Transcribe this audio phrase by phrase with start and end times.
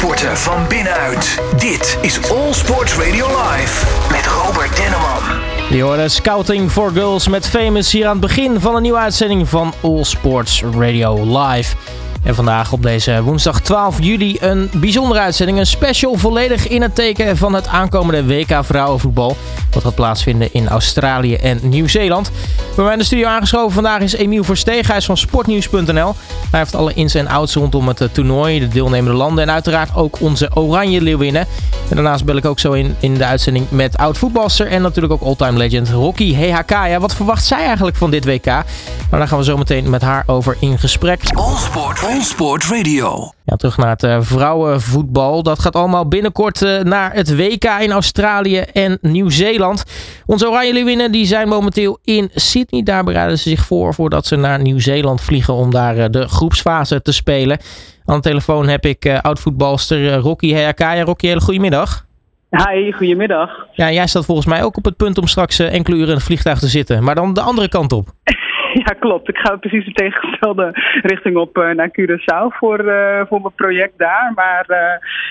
[0.00, 1.42] sporten van binnenuit.
[1.56, 5.40] Dit is All Sports Radio Live met Robert Denneman.
[5.70, 9.48] Je hoorde Scouting for Girls met Famous hier aan het begin van een nieuwe uitzending
[9.48, 11.76] van All Sports Radio Live.
[12.22, 15.58] En vandaag op deze woensdag 12 juli een bijzondere uitzending.
[15.58, 19.36] Een special volledig in het teken van het aankomende WK vrouwenvoetbal.
[19.70, 22.30] Wat gaat plaatsvinden in Australië en Nieuw-Zeeland.
[22.74, 24.96] Bij mij in de studio aangeschoven vandaag is Emiel Versteeg.
[24.96, 26.14] Is van sportnieuws.nl.
[26.50, 29.94] Hij heeft alle ins en outs rondom het eh, toernooi, de deelnemende landen en uiteraard
[29.94, 31.46] ook onze Oranje Leeuwinnen.
[31.88, 35.22] En daarnaast bel ik ook zo in, in de uitzending met oud-voetbalster en natuurlijk ook
[35.22, 36.70] all-time legend Rocky HHK.
[36.70, 38.44] Ja, wat verwacht zij eigenlijk van dit WK?
[38.44, 38.64] Nou,
[39.10, 41.20] daar gaan we zo meteen met haar over in gesprek.
[41.34, 43.32] All Sport, All Sport Radio.
[43.44, 45.42] Ja, terug naar het uh, vrouwenvoetbal.
[45.42, 49.84] Dat gaat allemaal binnenkort uh, naar het WK in Australië en Nieuw-Zeeland.
[50.26, 52.82] Onze Oranje Leeuwinnen die zijn momenteel in Sydney.
[52.82, 57.02] Daar bereiden ze zich voor voordat ze naar Nieuw-Zeeland vliegen om daar uh, de groepsfase
[57.02, 57.58] te spelen.
[58.04, 61.02] Aan de telefoon heb ik oud-voetbalster Rocky Heakaya.
[61.02, 62.06] Rocky, hele goedemiddag.
[62.50, 63.50] Hi, goedemiddag.
[63.72, 66.22] Ja, jij staat volgens mij ook op het punt om straks enkele uren in het
[66.22, 67.04] vliegtuig te zitten.
[67.04, 68.08] Maar dan de andere kant op.
[68.84, 69.28] Ja, klopt.
[69.28, 70.70] Ik ga precies de tegengestelde
[71.02, 74.32] richting op uh, naar Curaçao voor, uh, voor mijn project daar.
[74.34, 74.78] Maar uh,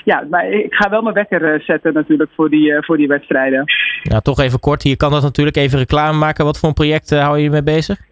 [0.04, 3.64] ja, maar ik ga wel mijn wekker zetten natuurlijk voor die, voor die wedstrijden.
[4.04, 4.84] Ja, toch even kort.
[4.84, 6.46] Hier kan dat natuurlijk even reclame maken.
[6.46, 8.08] Wat voor een project hou je mee bezig?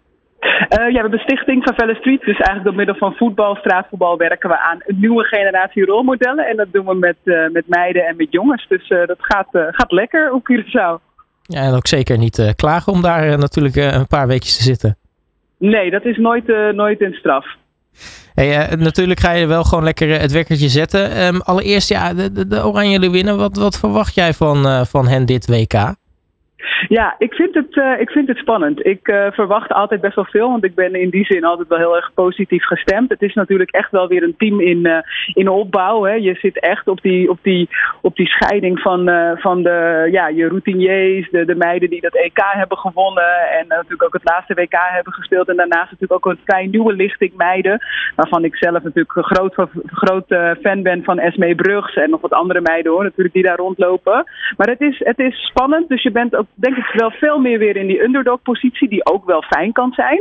[0.68, 2.20] ja, we hebben de stichting Favela Street.
[2.20, 6.46] Dus eigenlijk door middel van voetbal, straatvoetbal werken we aan een nieuwe generatie rolmodellen.
[6.46, 7.16] En dat doen we met,
[7.52, 8.66] met meiden en met jongens.
[8.68, 11.06] Dus dat gaat, gaat lekker op Curaçao.
[11.42, 14.96] Ja, en ook zeker niet klagen om daar natuurlijk een paar weekjes te zitten.
[15.58, 17.46] Nee, dat is nooit, uh, nooit een straf.
[18.34, 21.24] Hey, uh, natuurlijk ga je wel gewoon lekker het wekkertje zetten.
[21.26, 23.36] Um, allereerst, ja, de, de, de Oranje winnen.
[23.36, 25.94] Wat, wat verwacht jij van, van hen dit WK?
[26.88, 28.86] Ja, ik vind het, uh, ik vind het spannend.
[28.86, 31.78] Ik uh, verwacht altijd best wel veel, want ik ben in die zin altijd wel
[31.78, 33.10] heel erg positief gestemd.
[33.10, 34.98] Het is natuurlijk echt wel weer een team in, uh,
[35.34, 36.02] in opbouw.
[36.02, 36.12] Hè.
[36.12, 37.68] Je zit echt op die, op die,
[38.00, 42.40] op die scheiding van, van de, ja, je routiniers, de, de meiden die dat EK
[42.50, 43.50] hebben gewonnen.
[43.58, 45.48] En natuurlijk ook het laatste WK hebben gespeeld.
[45.48, 47.78] En daarnaast natuurlijk ook een vrij nieuwe lichting meiden.
[48.16, 49.54] Waarvan ik zelf natuurlijk een
[49.86, 50.26] groot,
[50.62, 54.24] fan ben van Esmee Brugs en nog wat andere meiden hoor, natuurlijk die daar rondlopen.
[54.56, 57.58] Maar het is, het is spannend, dus je bent ook denk ik wel veel meer
[57.58, 60.20] weer in die underdog-positie, die ook wel fijn kan zijn.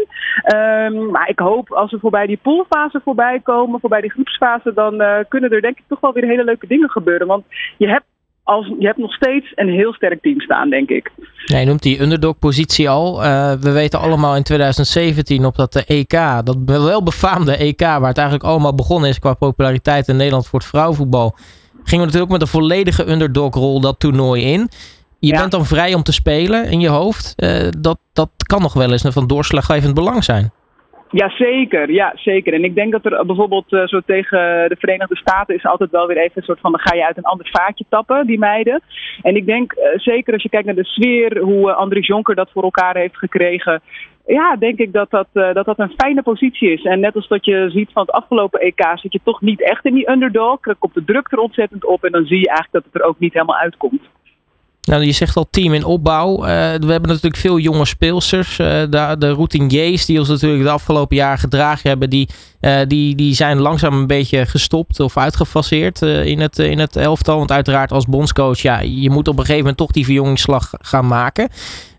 [0.56, 5.02] Um, maar ik hoop als we voorbij die poolfase voorbij komen, voorbij die groepsfase, dan
[5.02, 7.28] uh, kunnen er denk ik toch wel weer hele leuke dingen gebeuren.
[7.28, 7.44] Want
[7.78, 8.06] je hebt
[8.48, 11.12] als, je hebt nog steeds een heel sterk team staan, denk ik.
[11.46, 13.24] Je noemt die underdog-positie al.
[13.24, 16.12] Uh, we weten allemaal in 2017 op dat EK,
[16.44, 20.60] dat wel befaamde EK, waar het eigenlijk allemaal begonnen is qua populariteit in Nederland voor
[20.60, 21.36] het vrouwenvoetbal,
[21.84, 24.70] gingen we natuurlijk met een volledige underdog-rol dat toernooi in.
[25.20, 25.40] Je ja.
[25.40, 27.34] bent dan vrij om te spelen in je hoofd.
[27.38, 30.52] Uh, dat, dat kan nog wel eens van doorslaggevend belang zijn.
[31.12, 31.92] Ja, zeker.
[31.92, 32.54] Ja, zeker.
[32.54, 36.08] En ik denk dat er bijvoorbeeld uh, zo tegen de Verenigde Staten is altijd wel
[36.08, 38.82] weer even een soort van dan ga je uit een ander vaatje tappen, die meiden.
[39.22, 42.52] En ik denk uh, zeker als je kijkt naar de sfeer, hoe Andries Jonker dat
[42.52, 43.82] voor elkaar heeft gekregen.
[44.26, 46.84] Ja, denk ik dat dat, dat dat een fijne positie is.
[46.84, 49.86] En net als dat je ziet van het afgelopen EK, zit je toch niet echt
[49.86, 50.60] in die underdog.
[50.60, 53.08] Dan komt de druk er ontzettend op en dan zie je eigenlijk dat het er
[53.08, 54.02] ook niet helemaal uitkomt.
[54.88, 56.36] Nou, je zegt al team in opbouw.
[56.36, 58.60] Uh, we hebben natuurlijk veel jonge speelsters.
[58.60, 62.30] Uh, de, de routiniers die ons natuurlijk de afgelopen jaar gedragen hebben, die,
[62.62, 67.38] uh, die, die zijn langzaam een beetje gestopt of uitgefaseerd in, het, in het elftal.
[67.38, 71.08] Want uiteraard als bondscoach, ja, je moet op een gegeven moment toch die verjongingsslag gaan
[71.08, 71.50] maken.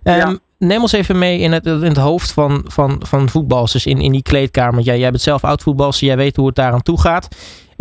[0.02, 0.38] Um, ja.
[0.58, 4.12] Neem ons even mee in het, in het hoofd van, van, van voetbalsters in, in
[4.12, 4.84] die kleedkamer.
[4.84, 7.28] Ja, jij bent zelf oud voetbalster, jij weet hoe het daar aan toe gaat.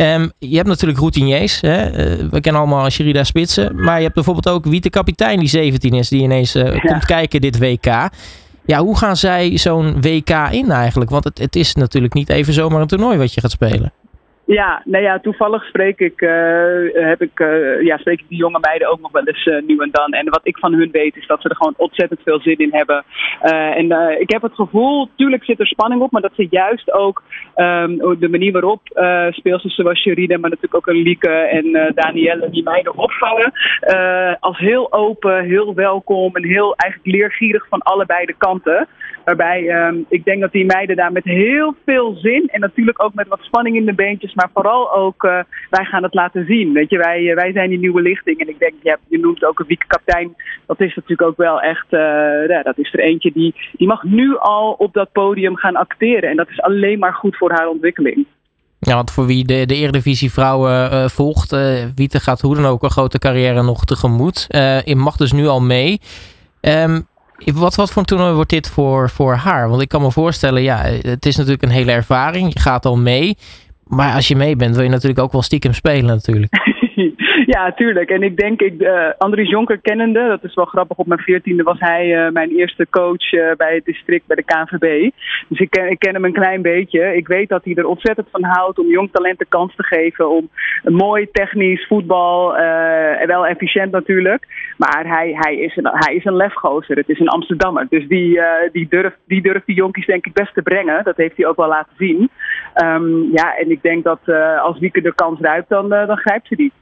[0.00, 1.60] Um, je hebt natuurlijk routiniers.
[1.60, 1.86] Hè?
[1.86, 3.82] Uh, we kennen allemaal Sherida Spitsen.
[3.82, 6.08] Maar je hebt bijvoorbeeld ook Wiete Kapitein die 17 is.
[6.08, 6.78] Die ineens uh, ja.
[6.78, 8.08] komt kijken dit WK.
[8.66, 11.10] Ja, hoe gaan zij zo'n WK in eigenlijk?
[11.10, 13.92] Want het, het is natuurlijk niet even zomaar een toernooi wat je gaat spelen.
[14.48, 16.30] Ja, nou ja, toevallig spreek ik, uh,
[16.92, 19.78] heb ik, uh, ja, spreek ik die jonge meiden ook nog wel eens uh, nu
[19.78, 20.12] en dan.
[20.12, 22.72] En wat ik van hun weet is dat ze er gewoon ontzettend veel zin in
[22.72, 23.04] hebben.
[23.74, 27.22] en ik heb het gevoel, tuurlijk zit er spanning op, maar dat ze juist ook
[27.56, 28.80] um, de manier waarop
[29.30, 33.52] speelsters zoals Sherida, maar natuurlijk ook een Lieke en Danielle die meiden opvallen.
[34.40, 38.88] als heel open, heel welkom en heel eigenlijk leergierig van allebei de kanten.
[39.24, 43.14] Waarbij um, ik denk dat die meiden daar met heel veel zin en natuurlijk ook
[43.14, 45.38] met wat spanning in de beentjes, maar vooral ook uh,
[45.70, 46.72] wij gaan het laten zien.
[46.72, 48.40] Weet je, wij, wij zijn die nieuwe lichting.
[48.40, 50.36] En ik denk, je, hebt, je noemt ook een wiekekaptein.
[50.66, 52.00] Dat is natuurlijk ook wel echt, uh,
[52.48, 56.30] ja, dat is er eentje die, die mag nu al op dat podium gaan acteren.
[56.30, 58.26] En dat is alleen maar goed voor haar ontwikkeling.
[58.78, 62.90] Ja, want voor wie de, de Eredivisie vrouwen volgt, uh, gaat hoe dan ook een
[62.90, 64.46] grote carrière nog tegemoet.
[64.48, 66.00] Uh, mag dus nu al mee.
[66.60, 67.06] Um,
[67.44, 69.68] wat, wat voor een toernooi wordt dit voor, voor haar?
[69.68, 72.52] Want ik kan me voorstellen, ja, het is natuurlijk een hele ervaring.
[72.52, 73.36] Je gaat al mee.
[73.88, 76.52] Maar als je mee bent, wil je natuurlijk ook wel stiekem spelen natuurlijk.
[77.54, 78.10] ja, tuurlijk.
[78.10, 81.62] En ik denk, ik, uh, Andries Jonker kennende, dat is wel grappig, op mijn veertiende
[81.62, 85.10] was hij uh, mijn eerste coach uh, bij het district bij de KNVB.
[85.48, 87.16] Dus ik ken, ik ken hem een klein beetje.
[87.16, 90.30] Ik weet dat hij er ontzettend van houdt om jong talenten kans te geven.
[90.30, 90.50] Om
[90.82, 92.52] mooi technisch voetbal,
[93.26, 94.46] wel efficiënt natuurlijk.
[94.76, 96.96] Maar hij, hij, is, een, hij is een lefgozer.
[96.96, 97.86] Het is een Amsterdammer.
[97.88, 98.40] Dus die,
[98.72, 101.04] die, durft, die durft die jonkies denk ik best te brengen.
[101.04, 102.30] Dat heeft hij ook wel laten zien.
[102.74, 104.20] Um, ja, en ik denk dat
[104.62, 106.72] als Wieke de kans ruikt, dan, dan grijpt ze die.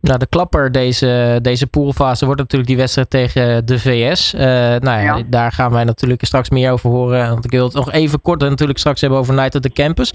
[0.00, 4.34] Nou, de klapper deze, deze poolfase wordt natuurlijk die wedstrijd tegen de VS.
[4.34, 7.28] Uh, nou ja, ja, daar gaan wij natuurlijk straks meer over horen.
[7.28, 10.12] Want ik wil het nog even kort natuurlijk straks hebben over Night at the Campus.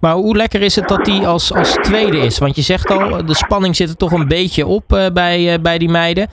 [0.00, 2.38] Maar hoe lekker is het dat die als, als tweede is?
[2.38, 5.62] Want je zegt al, de spanning zit er toch een beetje op uh, bij, uh,
[5.62, 6.28] bij die meiden.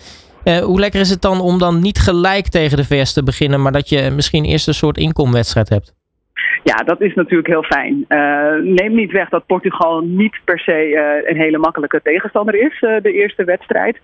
[0.64, 3.72] hoe lekker is het dan om dan niet gelijk tegen de VS te beginnen, maar
[3.72, 5.97] dat je misschien eerst een soort inkomwedstrijd hebt?
[6.64, 8.06] Ja, dat is natuurlijk heel fijn.
[8.10, 12.82] Uh, neem niet weg dat Portugal niet per se uh, een hele makkelijke tegenstander is,
[12.82, 13.98] uh, de eerste wedstrijd.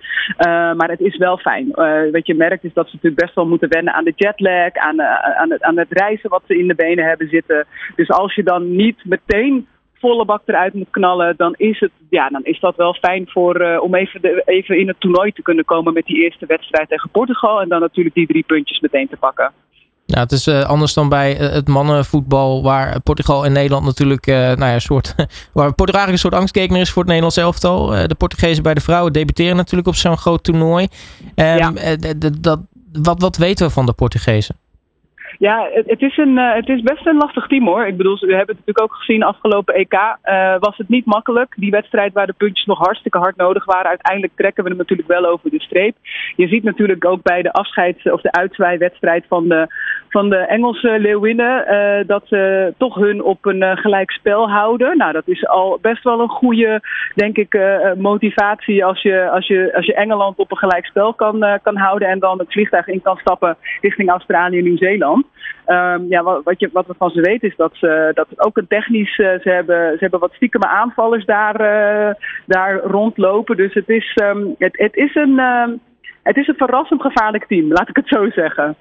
[0.78, 1.68] maar het is wel fijn.
[2.12, 5.02] wat je merkt is dat ze natuurlijk best wel moeten wennen aan de jetlag, aan,
[5.02, 7.66] aan, het, aan het reizen wat ze in de benen hebben zitten.
[7.96, 12.30] Dus als je dan niet meteen volle bak eruit moet knallen, dan is, het, ja,
[12.30, 15.66] dan is dat wel fijn voor, om even, de, even in het toernooi te kunnen
[15.66, 17.62] komen met die eerste wedstrijd tegen Portugal.
[17.62, 19.52] En dan natuurlijk die drie puntjes meteen te pakken.
[20.14, 24.28] Ja, het is uh, anders dan bij uh, het mannenvoetbal, waar Portugal en Nederland natuurlijk,
[24.28, 25.16] uh, nou ja, soort,
[25.54, 27.88] waar Portugal eigenlijk een soort angstkekener is voor het Nederlands elftal.
[27.88, 30.88] de Portugezen bij de vrouwen debuteren natuurlijk op zo'n groot toernooi.
[31.36, 31.72] Um, ja.
[32.40, 32.60] dat,
[32.92, 34.56] wat, wat weten we van de Portugezen?
[35.50, 37.86] Ja, het, is een, uh, het is best een lastig team hoor.
[37.86, 39.94] Ik bedoel, we hebben het natuurlijk ook gezien afgelopen EK.
[39.94, 41.54] Uh, was het niet makkelijk.
[41.58, 43.90] Die wedstrijd waar de puntjes nog hartstikke hard nodig waren.
[43.90, 45.96] Uiteindelijk trekken we hem natuurlijk wel over de streep.
[46.36, 49.68] Je ziet natuurlijk ook bij de afscheids- of de uitzwaaiwedstrijd van de,
[50.10, 51.66] van de Engelse Leeuwinnen.
[51.74, 54.98] Uh, dat ze toch hun op een gelijk spel houden.
[54.98, 56.82] Nou, dat is al best wel een goede,
[57.16, 57.60] denk ik,
[57.98, 62.08] motivatie als je, als, je, als je Engeland op een gelijk spel kan, kan houden.
[62.08, 65.32] En dan het vliegtuig in kan stappen richting Australië en Nieuw-Zeeland.
[65.68, 68.68] Um, ja, wat, wat, wat we van ze weten is dat ze dat ook een
[68.68, 69.18] technisch.
[69.18, 72.14] Uh, ze, hebben, ze hebben wat stiekeme aanvallers daar, uh,
[72.46, 73.58] daar rondlopen.
[73.58, 75.68] Dus het is, um, het, het, is een, uh,
[76.24, 78.76] het is een verrassend gevaarlijk team, laat ik het zo zeggen.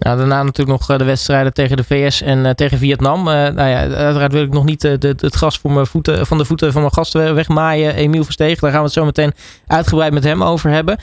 [0.00, 3.18] Daarna natuurlijk nog de wedstrijden tegen de VS en uh, tegen Vietnam.
[3.18, 6.26] Uh, nou ja, uiteraard wil ik nog niet uh, de, het gras voor mijn voeten,
[6.26, 7.94] van de voeten van mijn gasten wegmaaien.
[7.94, 9.32] Emiel Versteeg, daar gaan we het zo meteen
[9.66, 10.98] uitgebreid met hem over hebben.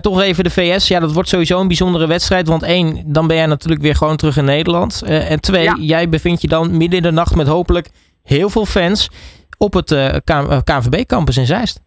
[0.00, 0.88] toch even de VS.
[0.88, 2.48] Ja, dat wordt sowieso een bijzondere wedstrijd.
[2.48, 5.02] Want één, dan ben jij natuurlijk weer gewoon terug in Nederland.
[5.02, 5.76] en twee, ja.
[5.80, 7.90] jij bevindt je dan midden in de nacht met hopelijk
[8.22, 9.10] heel veel fans
[9.58, 9.94] op het
[10.64, 11.85] KNVB-campus in Zeist.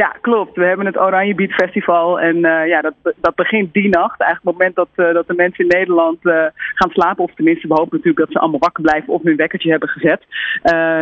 [0.00, 0.56] Ja, klopt.
[0.56, 2.20] We hebben het Oranje Beat Festival.
[2.20, 4.20] En uh, ja, dat, dat begint die nacht.
[4.20, 6.44] Eigenlijk op het moment dat, uh, dat de mensen in Nederland uh,
[6.74, 7.24] gaan slapen.
[7.24, 10.22] Of tenminste, we hopen natuurlijk dat ze allemaal wakker blijven of hun wekkertje hebben gezet.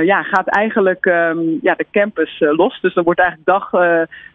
[0.04, 2.80] ja, gaat eigenlijk um, ja, de campus los.
[2.80, 3.70] Dus dan wordt eigenlijk dag,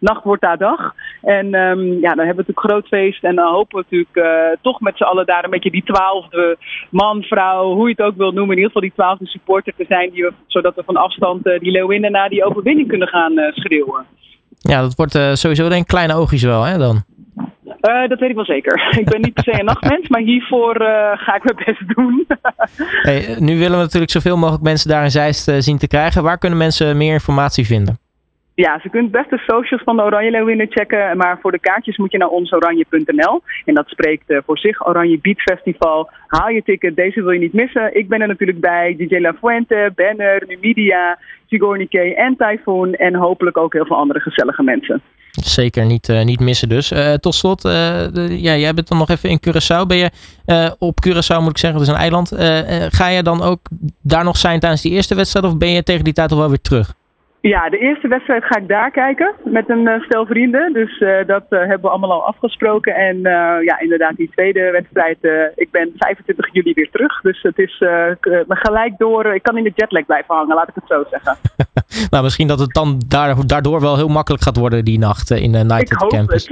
[0.00, 0.94] nacht wordt daar dag.
[1.22, 3.24] En um, ja, dan hebben we natuurlijk groot feest.
[3.24, 6.56] En dan hopen we natuurlijk toch met z'n allen daar een beetje die twaalfde
[6.90, 8.56] man, vrouw, hoe je het ook wil noemen.
[8.56, 10.10] In ieder geval die twaalfde supporter te zijn.
[10.10, 14.06] Die we, zodat we van afstand die Leeuwinnen naar die overwinning kunnen gaan schreeuwen.
[14.68, 17.04] Ja, dat wordt uh, sowieso denk ik kleine oogjes wel, hè, dan?
[17.66, 18.88] Uh, dat weet ik wel zeker.
[19.00, 22.26] Ik ben niet per se een nachtmens, maar hiervoor uh, ga ik mijn best doen.
[23.08, 26.22] hey, nu willen we natuurlijk zoveel mogelijk mensen daar in Zeist zien te krijgen.
[26.22, 27.98] Waar kunnen mensen meer informatie vinden?
[28.56, 31.16] Ja, ze kunt best de socials van de Oranje Leeuwinnen checken.
[31.16, 33.42] Maar voor de kaartjes moet je naar onsoranje.nl.
[33.64, 34.86] En dat spreekt uh, voor zich.
[34.86, 36.10] Oranje Beat Festival.
[36.26, 37.96] Haal je ticket, deze wil je niet missen.
[37.96, 38.94] Ik ben er natuurlijk bij.
[38.98, 42.94] DJ La Fuente, Banner, Numidia, Sigornike en Typhoon.
[42.94, 45.02] En hopelijk ook heel veel andere gezellige mensen.
[45.30, 46.92] Zeker niet, uh, niet missen dus.
[46.92, 49.86] Uh, tot slot, ja, jij bent dan nog even in Curaçao.
[49.86, 50.10] Ben je
[50.78, 52.32] op Curaçao, moet ik zeggen, dat is een eiland.
[52.94, 53.60] ga je dan ook
[54.02, 55.46] daar nog zijn tijdens die eerste wedstrijd?
[55.46, 56.94] Of ben je tegen die tijd al weer terug?
[57.52, 60.72] Ja, de eerste wedstrijd ga ik daar kijken met een uh, stel vrienden.
[60.72, 62.94] Dus uh, dat uh, hebben we allemaal al afgesproken.
[62.94, 63.20] En
[63.64, 65.18] ja, inderdaad, die tweede wedstrijd.
[65.56, 67.20] ik ben 25 juli weer terug.
[67.20, 67.76] Dus het is
[68.20, 69.34] me gelijk door.
[69.34, 71.36] Ik kan in de jetlag blijven hangen, laat ik het zo zeggen.
[72.10, 73.02] nou, misschien dat het dan
[73.46, 76.48] daardoor wel heel makkelijk gaat worden die nacht in de Night ik at the Campus.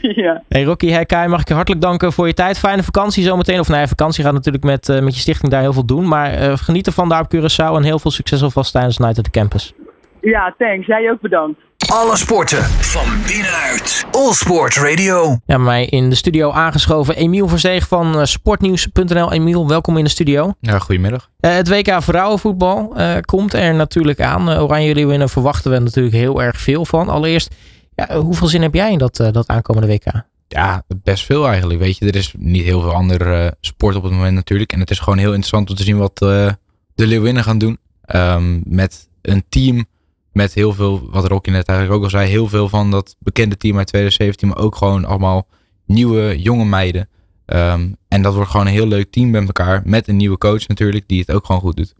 [0.24, 0.42] ja.
[0.48, 2.58] Hey Rocky mag ik je hartelijk danken voor je tijd.
[2.58, 3.60] Fijne vakantie zometeen.
[3.60, 6.08] Of nee, nou vakantie gaat natuurlijk met, met je stichting daar heel veel doen.
[6.08, 9.30] Maar geniet ervan daar op Curaçao en heel veel succes alvast tijdens Night at the
[9.30, 9.74] Campus.
[10.22, 10.86] Ja, thanks.
[10.86, 11.60] Jij ook bedankt.
[11.92, 14.06] Alle sporten van binnenuit.
[14.10, 15.38] All Sport Radio.
[15.46, 19.32] Ja, mij in de studio aangeschoven Emiel Versteeg van uh, sportnieuws.nl.
[19.32, 20.52] Emiel, welkom in de studio.
[20.60, 21.30] Ja, goedemiddag.
[21.40, 24.50] Uh, het WK vrouwenvoetbal uh, komt er natuurlijk aan.
[24.50, 27.08] Oranje Leeuwinnen verwachten we natuurlijk heel erg veel van.
[27.08, 27.54] Allereerst,
[27.94, 30.24] ja, hoeveel zin heb jij in dat, dat aankomende WK?
[30.48, 31.80] Ja, best veel eigenlijk.
[31.80, 34.72] Weet je, er is niet heel veel andere sport op het moment natuurlijk.
[34.72, 36.56] En het is gewoon heel interessant om te zien wat de
[36.94, 37.78] Leeuwinnen gaan doen.
[38.14, 39.86] Um, met een team
[40.32, 43.56] met heel veel, wat Rocky net eigenlijk ook al zei, heel veel van dat bekende
[43.56, 45.46] team uit 2017, maar ook gewoon allemaal
[45.86, 47.08] nieuwe, jonge meiden.
[47.46, 50.66] Ehm, en dat wordt gewoon een heel leuk team met elkaar, met een nieuwe coach
[50.68, 51.94] natuurlijk, die het ook gewoon goed doet.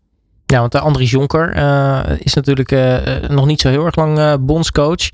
[0.47, 4.19] Ja, want de Andries Jonker uh, is natuurlijk uh, nog niet zo heel erg lang
[4.19, 5.11] uh, bondscoach.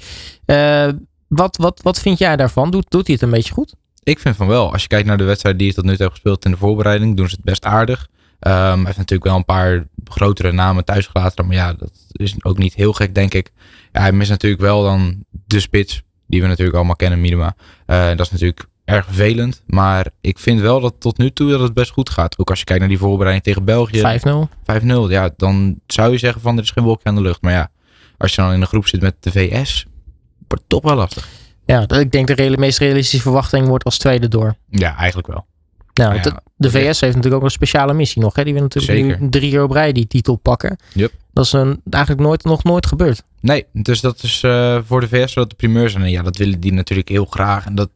[1.28, 2.70] wat, wat, wat vind jij daarvan?
[2.70, 3.74] Doet, doet hij het een beetje goed?
[4.02, 4.72] Ik vind van wel.
[4.72, 6.56] Als je kijkt naar de wedstrijd die hij tot nu toe heeft gespeeld in de
[6.56, 8.08] voorbereiding, doen ze het best aardig.
[8.40, 11.46] Um, hij heeft natuurlijk wel een paar grotere namen thuisgelaten.
[11.46, 13.52] Maar ja, dat is ook niet heel gek, denk ik.
[13.92, 16.02] Ja, hij mist natuurlijk wel dan de spits.
[16.26, 17.54] Die we natuurlijk allemaal kennen, Minima.
[17.86, 19.62] Uh, dat is natuurlijk erg vervelend.
[19.66, 22.38] Maar ik vind wel dat tot nu toe dat het best goed gaat.
[22.38, 24.00] Ook als je kijkt naar die voorbereiding tegen België.
[24.00, 24.82] 5-0.
[24.82, 25.30] 5-0, ja.
[25.36, 27.42] Dan zou je zeggen van er is geen wolkje aan de lucht.
[27.42, 27.70] Maar ja,
[28.18, 29.86] als je dan in een groep zit met de VS,
[30.48, 31.28] wordt het toch wel lastig.
[31.64, 34.56] Ja, ik denk de meest realistische verwachting wordt als tweede door.
[34.70, 35.46] Ja, eigenlijk wel.
[35.98, 38.36] Nou, ja, de, de, VS heeft natuurlijk ook een speciale missie nog.
[38.36, 38.44] Hè?
[38.44, 40.76] Die wil natuurlijk drie jaar op rij die titel pakken.
[40.94, 41.12] Yep.
[41.32, 43.22] Dat is een, eigenlijk nooit, nog nooit gebeurd.
[43.40, 46.02] Nee, dus dat is uh, voor de VS wat de primeur zijn.
[46.02, 47.66] En ja, dat willen die natuurlijk heel graag.
[47.66, 47.90] En dat,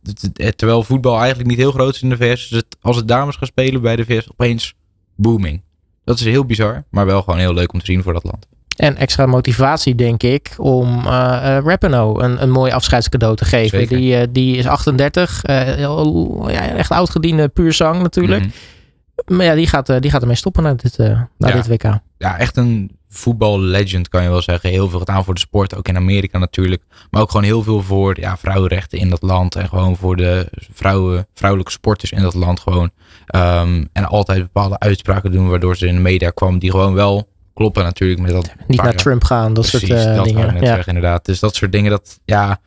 [0.57, 2.49] terwijl voetbal eigenlijk niet heel groot is in de VS.
[2.49, 4.75] Dus het, als het dames gaan spelen bij de VS, opeens
[5.17, 5.63] booming.
[6.05, 8.47] Dat is heel bizar, maar wel gewoon heel leuk om te zien voor dat land.
[8.77, 13.89] En extra motivatie, denk ik, om uh, uh, Rapino een, een mooi afscheidscadeau te geven.
[13.89, 18.43] Die, uh, die is 38, ja, echt oudgediende puur zang natuurlijk.
[18.43, 19.37] Mm -hmm.
[19.37, 21.53] Maar ja, die gaat, die gaat ermee stoppen naar dit, naar ja.
[21.53, 21.99] dit WK.
[22.19, 24.71] Ja, echt een voetballegend kan je wel zeggen.
[24.71, 26.83] Heel veel gedaan voor de sport, ook in Amerika natuurlijk.
[27.11, 29.57] Maar ook gewoon heel veel voor ja, vrouwenrechten in dat land.
[29.57, 32.91] En gewoon voor de vrouwen, vrouwelijke sporters in dat land gewoon.
[33.35, 37.29] Um, en altijd bepaalde uitspraken doen waardoor ze in de media kwam die gewoon wel
[37.55, 38.53] kloppen natuurlijk met dat.
[38.67, 40.53] Niet naar Trump gaan, dat Precies, soort uh, dat dingen.
[40.53, 40.75] Net ja.
[40.75, 41.25] zeggen, inderdaad.
[41.25, 42.61] Dus dat soort dingen, dat ja,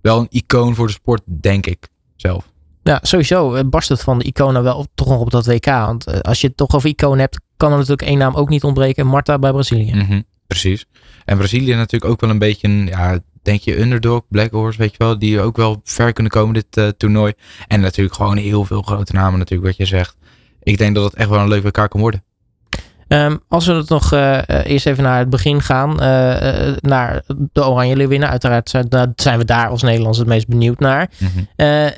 [0.00, 2.50] wel een icoon voor de sport, denk ik zelf.
[2.82, 5.64] Ja, sowieso barst het van de iconen wel toch nog op dat WK.
[5.64, 8.64] Want als je het toch over iconen hebt, kan er natuurlijk één naam ook niet
[8.64, 9.06] ontbreken.
[9.06, 9.94] Marta bij Brazilië.
[9.94, 10.86] Mm -hmm, precies.
[11.24, 14.90] En Brazilië natuurlijk ook wel een beetje een, ja, denk je, underdog, Black Horse, weet
[14.90, 15.18] je wel.
[15.18, 17.32] Die ook wel ver kunnen komen dit uh, toernooi.
[17.66, 20.16] En natuurlijk gewoon heel veel grote namen natuurlijk, wat je zegt.
[20.62, 22.24] Ik denk dat het echt wel een leuk WK kan worden.
[23.08, 27.22] Um, als we het nog uh, eerst even naar het begin gaan, uh, uh, naar
[27.52, 28.28] de Oranje Leeuwinnen.
[28.28, 31.10] Uiteraard zijn, zijn, we daar als Nederlands het meest benieuwd naar.
[31.18, 31.90] Mm -hmm.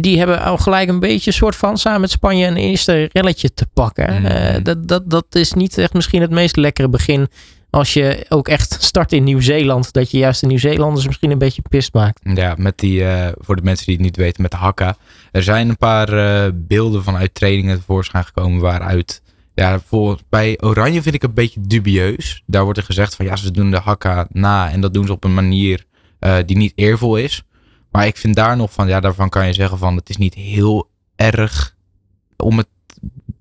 [0.00, 3.66] die hebben al gelijk een beetje soort van samen met Spanje een eerste relletje te
[3.72, 4.18] pakken.
[4.18, 4.62] Mm -hmm.
[4.62, 7.28] dat, dat, dat is niet echt misschien het meest lekkere begin
[7.70, 11.62] als je ook echt start in Nieuw-Zeeland, dat je juist de Nieuw-Zeelanders misschien een beetje
[11.68, 12.20] pist maakt.
[12.34, 13.04] Ja, met die,
[13.38, 14.96] voor de mensen die het niet weten, met de hakka.
[15.32, 19.22] Er zijn een paar beelden vanuit trainingen tevoorschijn gekomen waaruit,
[19.58, 22.42] ja, voor, bij Oranje vind ik een beetje dubieus.
[22.46, 25.12] Daar wordt er gezegd van, ja, ze doen de hakka na en dat doen ze
[25.12, 25.84] op een manier
[26.20, 27.42] uh, die niet eervol is.
[27.90, 30.34] Maar ik vind daar nog van, ja, daarvan kan je zeggen van, het is niet
[30.34, 31.76] heel erg
[32.36, 32.68] om het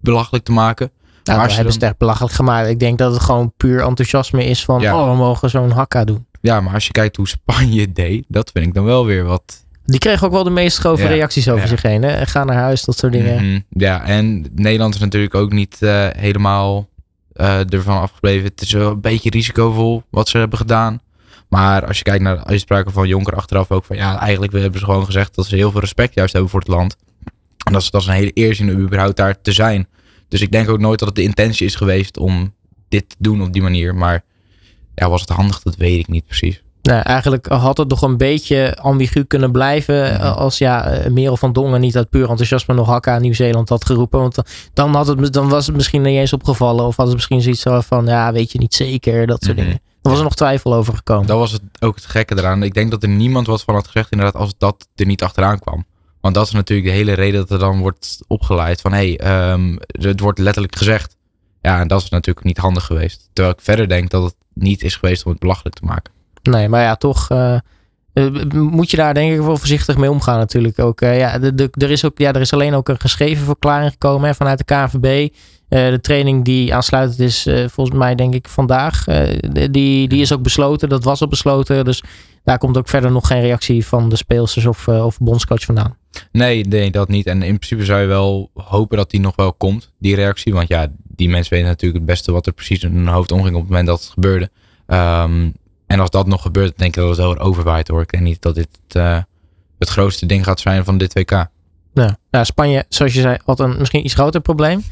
[0.01, 0.91] belachelijk te maken.
[1.23, 1.73] Nou, we hebben dan...
[1.73, 2.67] het echt belachelijk gemaakt.
[2.67, 4.99] Ik denk dat het gewoon puur enthousiasme is van, ja.
[4.99, 6.25] oh, we mogen zo'n hakka doen.
[6.41, 9.65] Ja, maar als je kijkt hoe Spanje deed, dat vind ik dan wel weer wat...
[9.87, 11.09] Die kreeg ook wel de meest grove ja.
[11.09, 11.67] reacties over ja.
[11.67, 12.03] zich heen.
[12.03, 12.25] Hè?
[12.25, 13.33] Ga naar huis, dat soort dingen.
[13.33, 13.63] Mm -hmm.
[13.69, 16.89] Ja, en Nederland is natuurlijk ook niet uh, helemaal
[17.33, 18.47] uh, ervan afgebleven.
[18.47, 20.99] Het is wel een beetje risicovol wat ze hebben gedaan.
[21.49, 23.95] Maar als je kijkt naar de uitspraken van Jonker achteraf ook van...
[23.95, 26.69] Ja, eigenlijk hebben ze gewoon gezegd dat ze heel veel respect juist hebben voor het
[26.69, 26.95] land.
[27.63, 29.87] En dat is, dat is een hele eer om überhaupt daar te zijn.
[30.27, 32.53] Dus ik denk ook nooit dat het de intentie is geweest om
[32.89, 33.95] dit te doen op die manier.
[33.95, 34.23] Maar
[34.95, 35.61] ja, was het handig?
[35.61, 36.63] Dat weet ik niet precies.
[36.87, 40.13] Nou, eigenlijk had het nog een beetje ambigu kunnen blijven.
[40.13, 40.31] Mm -hmm.
[40.31, 44.19] Als ja, Merel van Dongen niet uit puur enthousiasme nog hakka aan Nieuw-Zeeland had geroepen.
[44.19, 44.37] Want
[44.73, 46.85] dan, had het, dan was het misschien niet eens opgevallen.
[46.85, 49.27] Of had het misschien zoiets van, ja, weet je niet zeker.
[49.27, 49.71] Dat soort mm -hmm.
[49.71, 49.81] dingen.
[50.01, 51.27] Dan was er nog twijfel over gekomen.
[51.27, 52.63] Dat was het, ook het gekke eraan.
[52.63, 55.59] Ik denk dat er niemand wat van had gezegd inderdaad als dat er niet achteraan
[55.59, 55.85] kwam.
[56.21, 59.51] Want dat is natuurlijk de hele reden dat er dan wordt opgeleid van hé, hey,
[59.51, 61.15] um, het wordt letterlijk gezegd.
[61.61, 63.29] Ja, en dat is natuurlijk niet handig geweest.
[63.33, 66.15] Terwijl ik verder denk dat het niet is geweest om het belachelijk te maken.
[66.41, 67.57] Nee, maar ja, toch uh,
[68.51, 71.01] moet je daar denk ik wel voorzichtig mee omgaan natuurlijk ook.
[71.01, 73.91] Uh, ja, de, de, er, is ook, ja, er is alleen ook een geschreven verklaring
[73.91, 75.33] gekomen hè, vanuit de KNVB.
[75.69, 79.03] De training die aansluitend is, volgens mij denk ik vandaag,
[79.71, 80.89] die, die is ook besloten.
[80.89, 82.03] Dat was al besloten, dus
[82.43, 85.97] daar komt ook verder nog geen reactie van de speelsters of, of bondscoach vandaan.
[86.31, 87.25] Nee, nee, dat niet.
[87.25, 90.53] En in principe zou je wel hopen dat die nog wel komt, die reactie.
[90.53, 93.55] Want ja, die mensen weten natuurlijk het beste wat er precies in hun hoofd omging
[93.55, 94.49] op het moment dat het gebeurde.
[94.87, 95.53] Um,
[95.87, 98.01] en als dat nog gebeurt, denk ik dat het wel overwaait hoor.
[98.01, 99.17] Ik denk niet dat dit uh,
[99.79, 101.31] het grootste ding gaat zijn van dit WK.
[101.93, 104.83] Ja, nou, Spanje, zoals je zei, had een misschien iets groter probleem.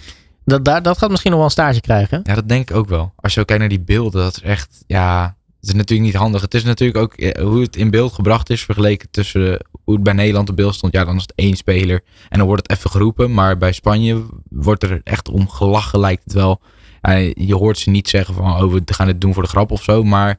[0.45, 2.19] Dat, dat, dat gaat misschien nog wel een stage krijgen.
[2.23, 3.13] Ja, dat denk ik ook wel.
[3.15, 6.21] Als je ook kijkt naar die beelden, dat is echt, ja, het is natuurlijk niet
[6.21, 6.41] handig.
[6.41, 10.03] Het is natuurlijk ook ja, hoe het in beeld gebracht is, vergeleken tussen hoe het
[10.03, 10.93] bij Nederland op beeld stond.
[10.93, 13.33] Ja, dan is het één speler en dan wordt het even geroepen.
[13.33, 16.61] Maar bij Spanje wordt er echt om gelachen, lijkt het wel.
[17.01, 19.71] eh, je hoort ze niet zeggen van, oh, we gaan het doen voor de grap
[19.71, 20.03] of zo.
[20.03, 20.37] Maar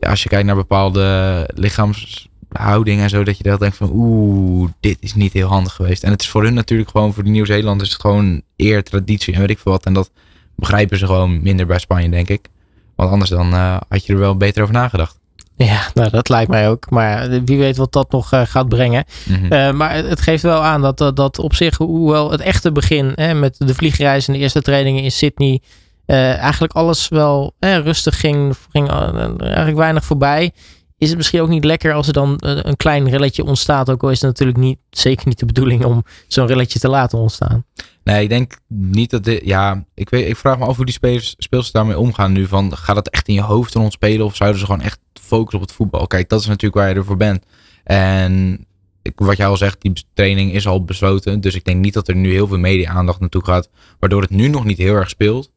[0.00, 4.96] als je kijkt naar bepaalde lichaamshouding en zo, dat je dan denkt van, oeh, dit
[5.00, 6.02] is niet heel handig geweest.
[6.02, 9.34] En het is voor hun natuurlijk gewoon, voor de Nieuw-Zeelanders, is het gewoon eer, traditie
[9.34, 9.84] en weet ik veel wat.
[9.84, 10.10] En dat
[10.56, 12.48] begrijpen ze gewoon minder bij Spanje, denk ik.
[12.96, 15.18] Want anders dan uh, had je er wel beter over nagedacht.
[15.56, 16.90] Ja, nou, dat lijkt mij ook.
[16.90, 19.04] Maar wie weet wat dat nog uh, gaat brengen.
[19.24, 19.52] Mm -hmm.
[19.52, 23.12] uh, maar het geeft wel aan dat, dat, dat op zich, hoewel het echte begin
[23.14, 25.60] hè, met de vliegreis en de eerste trainingen in Sydney,
[26.10, 30.52] uh, eigenlijk alles wel rustig ging, ging eigenlijk weinig voorbij.
[30.98, 33.90] Is het misschien ook niet lekker als er dan een klein relletje ontstaat?
[33.90, 37.18] Ook al is het natuurlijk niet, zeker niet de bedoeling om zo'n relletje te laten
[37.18, 37.64] ontstaan.
[38.04, 39.44] Nee, ik denk niet dat dit.
[39.44, 42.46] Ja, ik, weet, ik vraag me af hoe die spelers, speelsters daarmee omgaan nu.
[42.46, 44.26] Van, gaat het echt in je hoofd rond spelen?
[44.26, 46.06] Of zouden ze gewoon echt focussen op het voetbal?
[46.06, 47.44] Kijk, dat is natuurlijk waar je ervoor bent.
[47.84, 48.66] En
[49.14, 51.40] wat jij al zegt, die training is al besloten.
[51.40, 53.68] Dus ik denk niet dat er nu heel veel media-aandacht naartoe gaat.
[53.98, 55.50] Waardoor het nu nog niet heel erg speelt.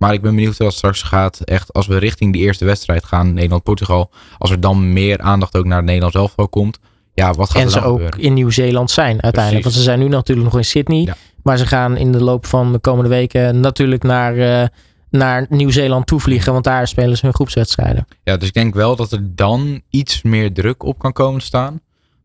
[0.00, 1.40] Maar ik ben benieuwd hoe dat straks gaat.
[1.40, 4.10] Echt als we richting die eerste wedstrijd gaan, Nederland-Portugal.
[4.38, 6.78] Als er dan meer aandacht ook naar het Nederlands elftal komt.
[7.14, 8.20] Ja, wat gaat en er dan ze ook gebeuren?
[8.20, 9.62] in Nieuw-Zeeland zijn uiteindelijk.
[9.62, 9.62] Precies.
[9.62, 11.00] Want ze zijn nu natuurlijk nog in Sydney.
[11.00, 11.16] Ja.
[11.42, 14.68] Maar ze gaan in de loop van de komende weken natuurlijk naar, uh,
[15.10, 16.52] naar Nieuw-Zeeland toevliegen.
[16.52, 18.06] Want daar spelen ze hun groepswedstrijden.
[18.22, 21.80] Ja, dus ik denk wel dat er dan iets meer druk op kan komen staan.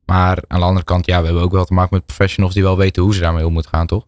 [0.06, 2.64] Maar aan de andere kant, ja, we hebben ook wel te maken met professionals die
[2.64, 4.06] wel weten hoe ze daarmee om moeten gaan, toch?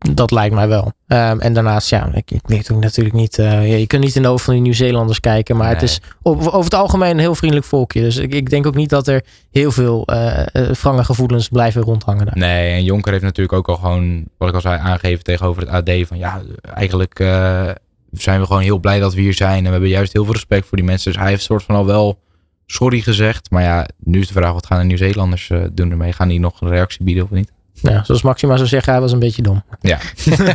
[0.00, 0.92] Dat lijkt mij wel.
[1.06, 3.38] Um, en daarnaast, ja, ik, ik weet ook natuurlijk niet.
[3.38, 5.56] Uh, je kunt niet in de ogen van die Nieuw-Zeelanders kijken.
[5.56, 5.74] Maar nee.
[5.74, 8.00] het is op, over het algemeen een heel vriendelijk volkje.
[8.00, 11.82] Dus ik, ik denk ook niet dat er heel veel uh, uh, frange gevoelens blijven
[11.82, 12.26] rondhangen.
[12.26, 12.36] Daar.
[12.36, 15.70] Nee, en Jonker heeft natuurlijk ook al gewoon, wat ik al zei, aangegeven tegenover het
[15.70, 16.06] AD.
[16.06, 16.40] Van ja,
[16.74, 17.68] eigenlijk uh,
[18.10, 19.58] zijn we gewoon heel blij dat we hier zijn.
[19.58, 21.12] En we hebben juist heel veel respect voor die mensen.
[21.12, 22.18] Dus hij heeft soort van al wel
[22.66, 23.50] sorry gezegd.
[23.50, 26.12] Maar ja, nu is de vraag, wat gaan de Nieuw-Zeelanders doen ermee?
[26.12, 27.52] Gaan die nog een reactie bieden of niet?
[27.82, 29.62] Ja, zoals Maxima zou zeggen, hij was een beetje dom.
[29.80, 29.98] Ja.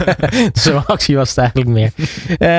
[0.53, 1.91] Zo'n actie was het eigenlijk meer.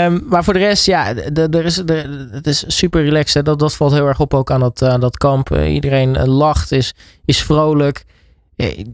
[0.07, 3.35] Um, maar voor de rest, ja, er is, de, het is super relaxed.
[3.35, 3.43] Hè.
[3.43, 5.51] Dat, dat valt heel erg op ook aan dat, uh, dat kamp.
[5.51, 6.95] Uh, iedereen uh, lacht, is,
[7.25, 8.05] is vrolijk.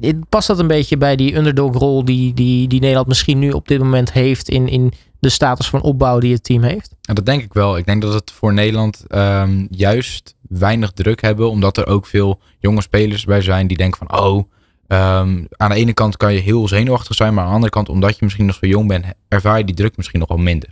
[0.00, 3.68] Het past dat een beetje bij die underdog-rol die, die, die Nederland misschien nu op
[3.68, 6.94] dit moment heeft in, in de status van opbouw die het team heeft?
[7.00, 7.76] Ja, dat denk ik wel.
[7.76, 12.40] Ik denk dat het voor Nederland um, juist weinig druk hebben, omdat er ook veel
[12.58, 14.44] jonge spelers bij zijn die denken van, oh,
[14.92, 17.88] Um, aan de ene kant kan je heel zenuwachtig zijn, maar aan de andere kant,
[17.88, 20.68] omdat je misschien nog zo jong bent, ervaar je die druk misschien nog wel minder.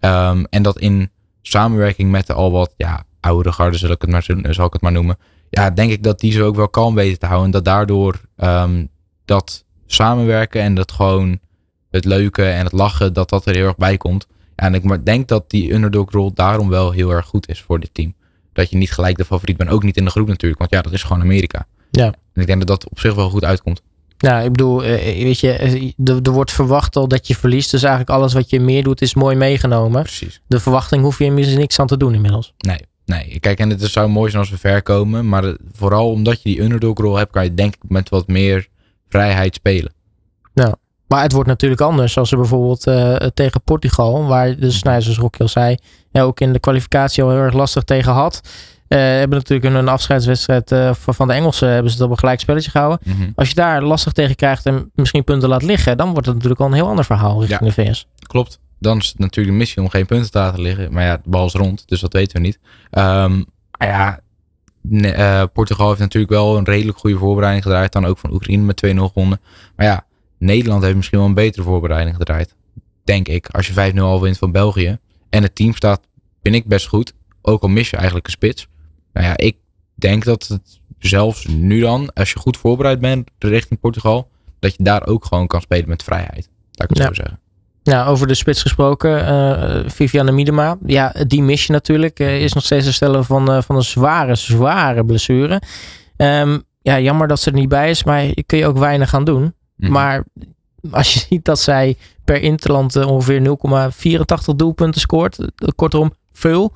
[0.00, 1.10] Um, en dat in
[1.42, 4.82] samenwerking met de al wat ja, oudere garde, zal ik, het maar, zal ik het
[4.82, 5.18] maar noemen,
[5.50, 7.46] ja, denk ik dat die ze ook wel kalm weten te houden.
[7.46, 8.88] En dat daardoor um,
[9.24, 11.38] dat samenwerken en dat gewoon
[11.90, 14.26] het leuke en het lachen, dat dat er heel erg bij komt.
[14.56, 17.80] Ja, en ik denk dat die underdog rol daarom wel heel erg goed is voor
[17.80, 18.14] dit team.
[18.52, 20.82] Dat je niet gelijk de favoriet bent, ook niet in de groep natuurlijk, want ja,
[20.82, 21.66] dat is gewoon Amerika.
[21.96, 22.06] Ja.
[22.06, 23.82] En ik denk dat dat op zich wel goed uitkomt.
[24.18, 27.70] Nou, ik bedoel, weet je, er wordt verwacht al dat je verliest.
[27.70, 30.02] Dus eigenlijk alles wat je meer doet is mooi meegenomen.
[30.02, 30.40] Precies.
[30.46, 32.54] De verwachting hoef je inmiddels niks aan te doen inmiddels.
[32.58, 33.40] Nee, nee.
[33.40, 35.28] Kijk, en het zou mooi zijn als we ver komen.
[35.28, 38.66] Maar vooral omdat je die underdog rol hebt, kan je denk ik met wat meer
[39.08, 39.92] vrijheid spelen.
[40.54, 40.74] Nou,
[41.06, 45.18] maar het wordt natuurlijk anders als er bijvoorbeeld uh, tegen Portugal, waar dus, nou, zoals
[45.18, 45.76] Rocky al zei,
[46.10, 48.40] ja, ook in de kwalificatie al heel erg lastig tegen had.
[48.88, 52.40] Uh, hebben natuurlijk een afscheidswedstrijd uh, van de Engelsen hebben ze het op een gelijk
[52.40, 52.98] spelletje gehouden.
[53.02, 53.16] Mhm.
[53.16, 53.32] Mm -hmm.
[53.34, 56.60] Als je daar lastig tegen krijgt en misschien punten laat liggen, dan wordt het natuurlijk
[56.60, 58.06] al een heel ander verhaal richting ja, de VS.
[58.18, 58.58] Klopt.
[58.78, 60.92] Dan is het natuurlijk een missie om geen punten te laten liggen.
[60.92, 62.58] Maar ja, de bal is rond, dus dat weten we niet.
[62.90, 63.46] Um,
[63.78, 64.20] ja,
[64.80, 67.92] ne, uh, Portugal heeft natuurlijk wel een redelijk goede voorbereiding gedraaid.
[67.92, 69.40] Dan ook van Oekraïne met 2-0 gewonnen.
[69.76, 70.04] Maar ja,
[70.38, 72.54] Nederland heeft misschien wel een betere voorbereiding gedraaid.
[73.04, 73.48] Denk ik.
[73.48, 74.98] Als je 5-0 al wint van België.
[75.28, 76.00] En het team staat,
[76.42, 77.12] vind ik, best goed.
[77.42, 78.68] Ook al mis je eigenlijk een spits.
[79.16, 79.56] Nou ja, ik
[79.94, 84.82] denk dat het zelfs nu dan, als je goed voorbereid bent richting Portugal, dat je
[84.82, 86.48] daar ook gewoon kan spelen met vrijheid.
[86.72, 87.04] Laat ik het Ja.
[87.06, 87.40] zo zeggen.
[87.82, 90.76] Nou, over de spits gesproken, eh Viviane Miedema.
[90.86, 92.20] Ja, die mis je natuurlijk.
[92.20, 95.60] Eh, is nog steeds herstellen van, eh, van een zware, zware blessure.
[96.16, 99.24] Ehm, ja, jammer dat ze er niet bij is, maar kun je ook weinig aan
[99.24, 99.54] doen.
[99.76, 99.92] Mhm.
[99.92, 100.24] Maar
[100.90, 105.38] als je ziet dat zij per interland ongeveer 0,84 doelpunten scoort,
[105.74, 106.72] kortom veel,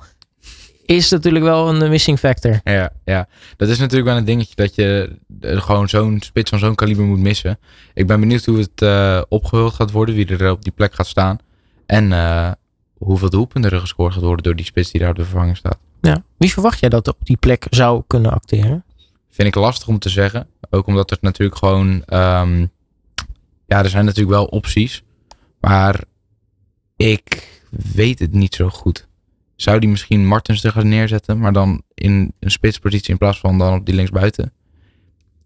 [0.95, 2.59] is natuurlijk wel een missing factor.
[2.63, 3.27] Ja, ja,
[3.57, 7.05] dat is natuurlijk wel een dingetje dat je eh, gewoon zo'n spits van zo'n kaliber
[7.05, 7.59] moet missen.
[7.93, 11.07] Ik ben benieuwd hoe het eh opgevuld gaat worden, wie er op die plek gaat
[11.07, 11.37] staan.
[11.85, 12.51] En eh,
[12.97, 15.77] hoeveel doelpunten er gescoord gaat worden door die spits die daar op de vervanging staat.
[16.01, 16.23] Ja.
[16.37, 18.83] Wie verwacht jij dat op die plek zou kunnen acteren?
[19.29, 20.47] Vind ik lastig om te zeggen.
[20.69, 22.03] Ook omdat er natuurlijk gewoon.
[22.05, 22.65] ehm,
[23.65, 25.03] ja, er zijn natuurlijk wel opties.
[25.59, 26.03] Maar
[26.95, 27.47] ik
[27.93, 29.07] weet het niet zo goed.
[29.61, 33.57] Zou die misschien Martens er gaan neerzetten, maar dan in een spitspositie in plaats van
[33.57, 34.53] dan op die linksbuiten?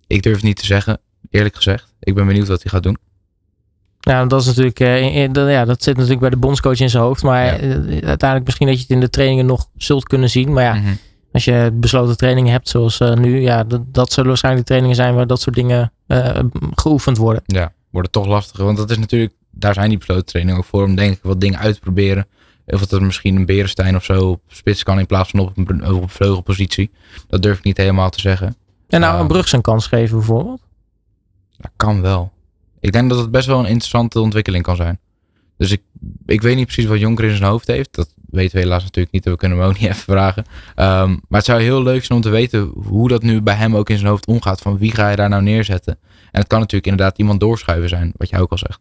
[0.08, 1.00] Ik durf het niet te zeggen,
[1.30, 1.94] eerlijk gezegd.
[2.00, 2.98] Ik ben benieuwd wat hij gaat doen.
[4.00, 7.24] Ja, dat is natuurlijk, in, ja, dat zit natuurlijk bij de bondscoach in zijn hoofd.
[7.24, 7.50] Maar
[7.90, 10.54] uiteindelijk misschien dat je het in de trainingen nog zult kunnen zien.
[10.54, 10.94] Maar ja, mhm.
[11.32, 15.28] als je besloten trainingen hebt zoals nu, ja, dat, dat zullen waarschijnlijk trainingen zijn waar
[15.28, 15.92] dat soort dingen
[16.76, 17.42] geoefend worden.
[17.46, 18.66] Ja, worden toch lastiger.
[18.66, 21.42] Want dat is natuurlijk, daar zijn die besloten trainingen ook voor om denk ik wat
[21.42, 22.28] dingen uit te proberen.
[22.66, 25.58] Of dat er misschien een Berenstein of zo op spits kan in plaats van op
[25.58, 26.92] een, op een vleugelpositie.
[27.28, 28.56] Dat durf ik niet helemaal te zeggen.
[28.88, 30.62] En nou een Brug zijn kans geven bijvoorbeeld?
[31.58, 32.32] Dat kan wel.
[32.80, 35.00] Ik denk dat het best wel een interessante ontwikkeling kan zijn.
[35.58, 35.82] Dus ik,
[36.26, 37.96] ik weet niet precies wat Jonker in zijn hoofd heeft.
[37.96, 39.26] Dat weten we helaas natuurlijk niet.
[39.26, 40.46] We kunnen hem ook niet even vragen.
[40.76, 43.76] Ehm, maar het zou heel leuk zijn om te weten hoe dat nu bij hem
[43.76, 44.62] ook in zijn hoofd omgaat.
[44.62, 45.98] Van wie ga je daar nou neerzetten?
[46.32, 48.80] En het kan natuurlijk inderdaad iemand doorschuiven zijn, wat jij ook al zegt.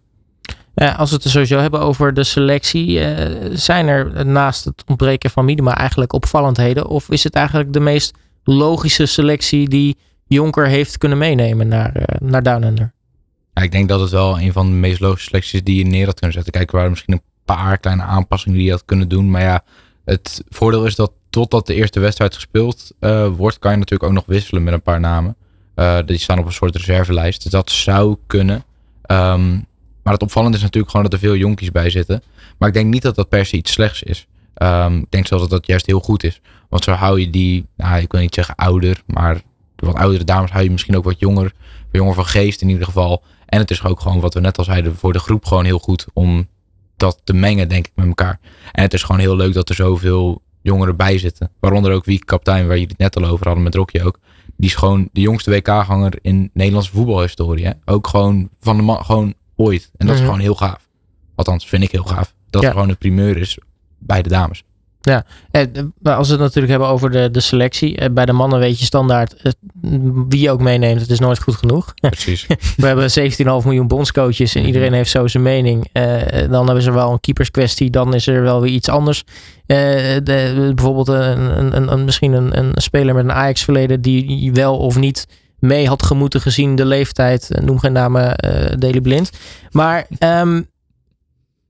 [0.74, 4.84] Ja, als we het er sowieso hebben over de selectie, uh, zijn er naast het
[4.87, 6.87] ontbreken van minima eigenlijk opvallendheden?
[6.87, 12.28] Of is het eigenlijk de meest logische selectie die Jonker heeft kunnen meenemen naar, uh,
[12.28, 12.92] naar Down
[13.54, 16.06] Ja, ik denk dat het wel een van de meest logische selecties die je neer
[16.06, 16.52] had kunnen zetten.
[16.52, 19.30] Kijk, er waren misschien een paar kleine aanpassingen die je had kunnen doen.
[19.30, 19.64] Maar ja,
[20.04, 22.92] het voordeel is dat totdat de eerste wedstrijd gespeeld
[23.37, 25.37] wordt, kan je natuurlijk ook nog wisselen met een paar namen.
[26.06, 27.42] die staan op een soort reservelijst.
[27.42, 28.64] Dus dat zou kunnen.
[29.06, 29.66] Um,
[30.04, 32.22] maar het opvallende is natuurlijk gewoon dat er veel jonkies bij zitten.
[32.58, 34.26] Maar ik denk niet dat dat per se iets slechts is.
[34.62, 36.40] Um, ik denk zelfs dat dat juist heel goed is.
[36.68, 39.34] Want zo hou je die, nou, ik wil niet zeggen ouder, maar
[39.76, 41.52] de wat oudere dames hou je misschien ook wat jonger.
[41.92, 43.22] Jonger van geest in ieder geval.
[43.46, 45.78] En het is ook gewoon, wat we net al zeiden, voor de groep gewoon heel
[45.78, 46.48] goed om
[46.96, 48.40] dat te mengen, denk ik, met elkaar.
[48.72, 51.50] En het is gewoon heel leuk dat er zoveel jongeren bij zitten.
[51.60, 54.18] Waaronder ook wie kapitein, waar jullie het net al over hadden met Rocky ook.
[54.56, 57.72] Die is gewoon de jongste WK-ganger in Nederlandse voetbalhistorie.
[57.84, 59.90] Ook gewoon van de man, gewoon ooit.
[59.96, 60.30] En dat is mhm.
[60.30, 60.88] gewoon heel gaaf.
[61.34, 62.34] Althans, vind ik heel gaaf.
[62.50, 62.70] Dat ja.
[62.70, 63.58] gewoon een primeur is
[63.98, 64.64] bij de dames.
[65.04, 67.96] Ja, en eh, als we het natuurlijk hebben over de, de selectie.
[67.96, 69.52] Eh, bij de mannen weet je standaard eh,
[70.28, 71.00] wie je ook meeneemt.
[71.00, 71.94] Het is nooit goed genoeg.
[72.00, 72.46] Precies.
[72.76, 74.66] We hebben 17,5 miljoen bondscoaches en mhm.
[74.66, 75.88] iedereen heeft zo zijn mening.
[76.50, 77.90] dan hebben ze wel een keeperskwestie.
[77.90, 79.24] Dan is er wel weer iets anders.
[79.66, 84.96] de, bijvoorbeeld een, een, een, misschien een, een speler met een Ajax-verleden die wel of
[84.96, 85.26] niet
[85.64, 87.50] mee had gemoeten gezien de leeftijd.
[87.50, 89.31] Eh, noem geen namen, uh, Daily Blind.
[89.70, 90.62] Maar ehm,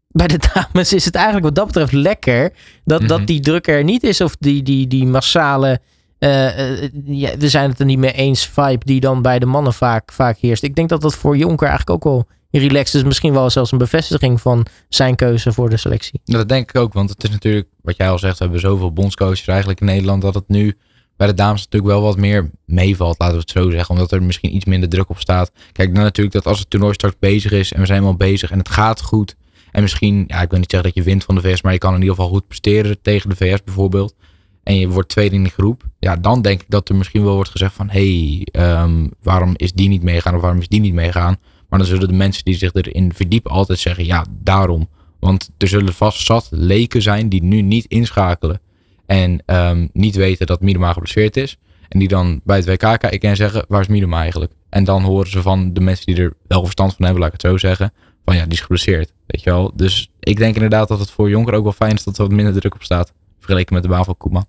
[0.08, 2.52] bij de dames is het eigenlijk wat dat betreft lekker
[2.84, 3.26] dat, dat mhm.
[3.26, 4.20] die druk er niet is.
[4.20, 5.80] Of die, die, die massale,
[6.18, 9.72] uh, ja, we zijn het er niet mee eens vibe die dan bij de mannen
[9.72, 10.62] vaak, vaak heerst.
[10.62, 13.06] Ik denk dat dat voor Jonker eigenlijk ook wel relaxed is.
[13.06, 16.20] Misschien wel zelfs een bevestiging van zijn keuze voor de selectie.
[16.24, 16.92] dat denk ik ook.
[16.92, 20.22] Want het is natuurlijk, wat jij al zegt, we hebben zoveel bondscoaches eigenlijk in Nederland
[20.22, 20.76] dat het nu
[21.16, 23.94] bij de dames natuurlijk wel wat meer meevalt, laten we het zo zeggen.
[23.94, 25.52] Omdat er misschien iets minder druk op staat.
[25.72, 28.50] Kijk, dan natuurlijk dat als het toernooi straks bezig is en we zijn helemaal bezig
[28.50, 29.36] en het gaat goed.
[29.70, 31.78] En misschien, ja, ik wil niet zeggen dat je wint van de VS, maar je
[31.78, 34.14] kan in ieder geval goed presteren tegen de VS bijvoorbeeld.
[34.62, 35.82] En je wordt tweede in de groep.
[35.98, 39.52] Ja, dan denk ik dat er misschien wel wordt gezegd van, hé, hey, ehm, waarom
[39.56, 41.36] is die niet meegaan of waarom is die niet meegaan?
[41.68, 44.88] Maar dan zullen de mensen die zich erin verdiepen altijd zeggen, ja, daarom.
[45.20, 48.60] Want er zullen vast zat leken zijn die nu niet inschakelen.
[49.06, 51.56] En um, niet weten dat Miedema geblesseerd is.
[51.88, 54.52] En die dan bij het WK kijken en zeggen, waar is Miedema eigenlijk?
[54.68, 57.42] En dan horen ze van de mensen die er wel verstand van hebben, laat ik
[57.42, 57.92] het zo zeggen.
[58.24, 59.12] Van ja, die is geblesseerd.
[59.26, 59.72] Weet je wel.
[59.74, 62.32] Dus ik denk inderdaad dat het voor Jonker ook wel fijn is dat er wat
[62.32, 63.12] minder druk op staat.
[63.38, 64.46] Vergeleken met de baan van Koeman.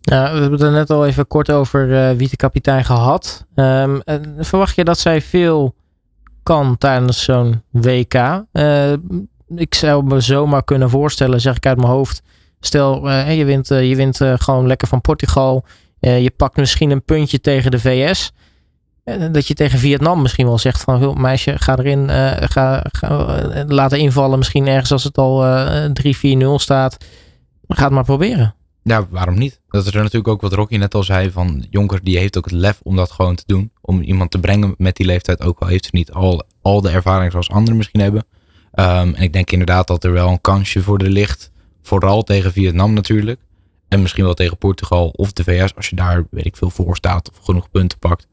[0.00, 3.46] Ja, we hebben het net al even kort over uh, wie de kapitein gehad.
[3.54, 4.02] Um,
[4.38, 5.74] verwacht je dat zij veel
[6.42, 8.14] kan tijdens zo'n WK?
[8.52, 8.92] Uh,
[9.56, 12.22] ik zou me zomaar kunnen voorstellen, zeg ik uit mijn hoofd,
[12.64, 15.64] Stel, uh, je wint, uh, je wint uh, gewoon lekker van Portugal.
[16.00, 18.32] je pakt misschien een puntje tegen de VS.
[19.32, 22.08] dat je tegen Vietnam misschien wel zegt van, meisje, ga erin,
[22.48, 24.38] ga, ga laten invallen.
[24.38, 25.44] Misschien ergens als het al
[26.36, 26.96] 3-4-0 staat.
[27.68, 28.54] Ga het maar proberen.
[28.82, 29.60] Ja, waarom niet?
[29.68, 32.44] Dat is er natuurlijk ook wat Rocky net al zei van Jonker, die heeft ook
[32.44, 33.72] het lef om dat gewoon te doen.
[33.80, 36.90] Om iemand te brengen met die leeftijd, ook al heeft ze niet al, al de
[36.90, 38.24] ervaring zoals anderen misschien hebben.
[38.74, 41.51] Um, en ik denk inderdaad dat er wel een kansje voor de ligt
[41.82, 43.40] Vooral tegen Vietnam natuurlijk.
[43.88, 45.74] En misschien wel tegen Portugal of de VS.
[45.74, 48.26] Als je daar, weet ik veel, voor staat of genoeg punten pakt.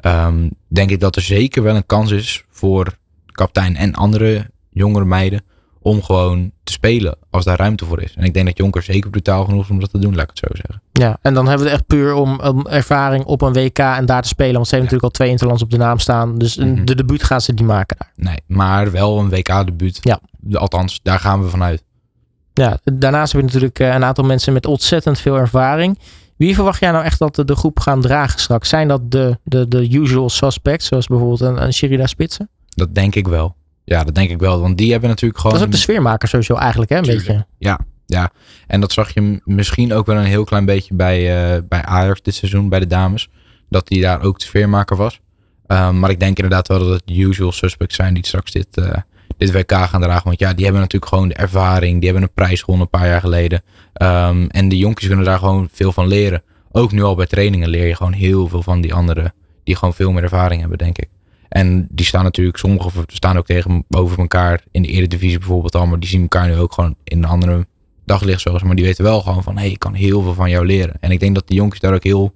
[0.00, 5.04] Um, denk ik dat er zeker wel een kans is voor kapitein en andere jongere
[5.04, 5.44] meiden.
[5.80, 8.14] Om gewoon te spelen als daar ruimte voor is.
[8.16, 10.28] En ik denk dat Jonker zeker brutaal genoeg is om dat te doen, laat ik
[10.28, 10.82] het zo zeggen.
[10.92, 14.22] Ja, en dan hebben we het echt puur om, ervaring op een WK en daar
[14.22, 14.54] te spelen.
[14.54, 16.38] Want ze hebben natuurlijk al twee interlands op de naam staan.
[16.38, 18.12] Dus mm de debuut gaan ze niet maken daar.
[18.16, 19.98] Nee, maar wel een WK-debuut.
[20.00, 20.20] Ja.
[20.52, 21.84] Althans, daar gaan we vanuit.
[22.60, 25.98] Ja, daarnaast heb je natuurlijk eh, een aantal mensen met ontzettend veel ervaring.
[26.36, 28.68] Wie verwacht jij nou echt dat de groep gaan dragen straks?
[28.68, 32.48] Zijn dat de, de, de usual suspects, zoals bijvoorbeeld een, een Sherida Spitsen?
[32.68, 33.56] Dat denk ik wel.
[33.84, 34.60] Ja, dat denk ik wel.
[34.60, 35.52] Want die hebben natuurlijk gewoon...
[35.52, 36.96] Dat is ook de sfeermaker sowieso eigenlijk, hè?
[36.96, 37.46] Een beetje.
[37.58, 38.30] Ja, ja.
[38.66, 42.22] En dat zag je misschien ook wel een heel klein beetje bij, uh, bij Ajax
[42.22, 43.28] dit seizoen, bij de dames.
[43.68, 45.20] Dat die daar ook de sfeermaker was.
[45.66, 48.92] Um, maar ik denk inderdaad wel dat het usual suspects zijn die straks dit, uh,
[49.36, 50.24] dit WK gaan dragen.
[50.24, 51.94] Want ja, die hebben natuurlijk gewoon de ervaring.
[51.96, 53.62] Die hebben een prijs gewonnen een paar jaar geleden.
[53.92, 56.42] Ehm, en de jonkies kunnen daar gewoon veel van leren.
[56.72, 59.34] Ook nu al bij trainingen leer je gewoon heel veel van die anderen.
[59.64, 61.08] Die gewoon veel meer ervaring hebben, denk ik.
[61.48, 65.86] En die staan natuurlijk, sommigen staan ook tegenover elkaar in de eredivisie bijvoorbeeld al.
[65.86, 67.66] Maar die zien elkaar nu ook gewoon in een andere
[68.04, 68.62] daglicht zoals.
[68.62, 70.94] Maar die weten wel gewoon van, hé, hey, ik kan heel veel van jou leren.
[71.00, 72.34] En ik denk dat de jonkies daar ook heel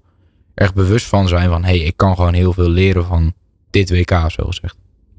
[0.54, 3.32] erg bewust van zijn van, hé, hey, ik kan gewoon heel veel leren van
[3.70, 4.76] dit WK, zo gezegd.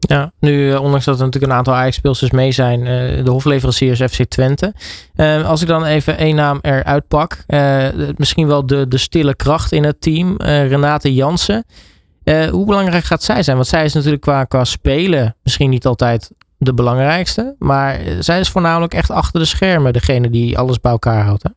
[0.08, 4.00] Ja, nu eh, ondanks dat er natuurlijk een aantal Ajax-speelsters mee zijn, uh, de hofleveranciers
[4.00, 4.74] FC Twente.
[5.16, 7.44] Uh, als ik dan even één naam eruit pak,
[8.16, 11.66] misschien wel de, de stille kracht in het team, Renate Jansen.
[12.52, 13.56] hoe belangrijk gaat zij zijn?
[13.56, 18.50] Want zij is natuurlijk qua, qua spelen misschien niet altijd de belangrijkste, maar zij is
[18.50, 21.44] voornamelijk echt achter de schermen degene die alles bij elkaar houdt.
[21.44, 21.50] Hè?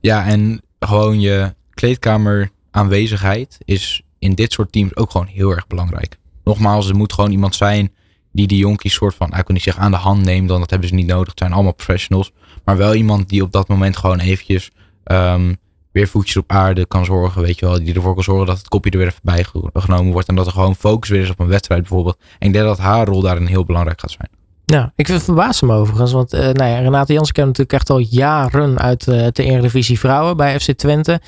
[0.00, 5.66] Ja, en gewoon je kleedkamer aanwezigheid is in dit soort teams ook gewoon heel erg
[5.66, 6.19] belangrijk
[6.50, 7.92] nogmaals, er moet gewoon iemand zijn
[8.32, 10.70] die die jonkies soort van, ik kan niet zeggen aan de hand neemt, dan dat
[10.70, 11.28] hebben ze niet nodig.
[11.28, 12.32] Het zijn allemaal professionals.
[12.64, 14.70] Maar wel iemand die op dat moment gewoon eventjes
[15.04, 15.56] um,
[15.92, 17.84] weer voetjes op aarde kan zorgen, weet je wel.
[17.84, 20.28] Die ervoor kan zorgen dat het kopje er weer even bij genomen wordt.
[20.28, 22.18] En dat er gewoon focus weer is op een wedstrijd bijvoorbeeld.
[22.38, 24.28] En ik denk dat haar rol daarin heel belangrijk gaat zijn.
[24.64, 26.12] Ja, ik verbaas me overigens.
[26.12, 29.98] Want uh, nou ja, Renate Jansen kent natuurlijk echt al jaren uit uh, de Eredivisie
[29.98, 31.20] Vrouwen bij FC Twente.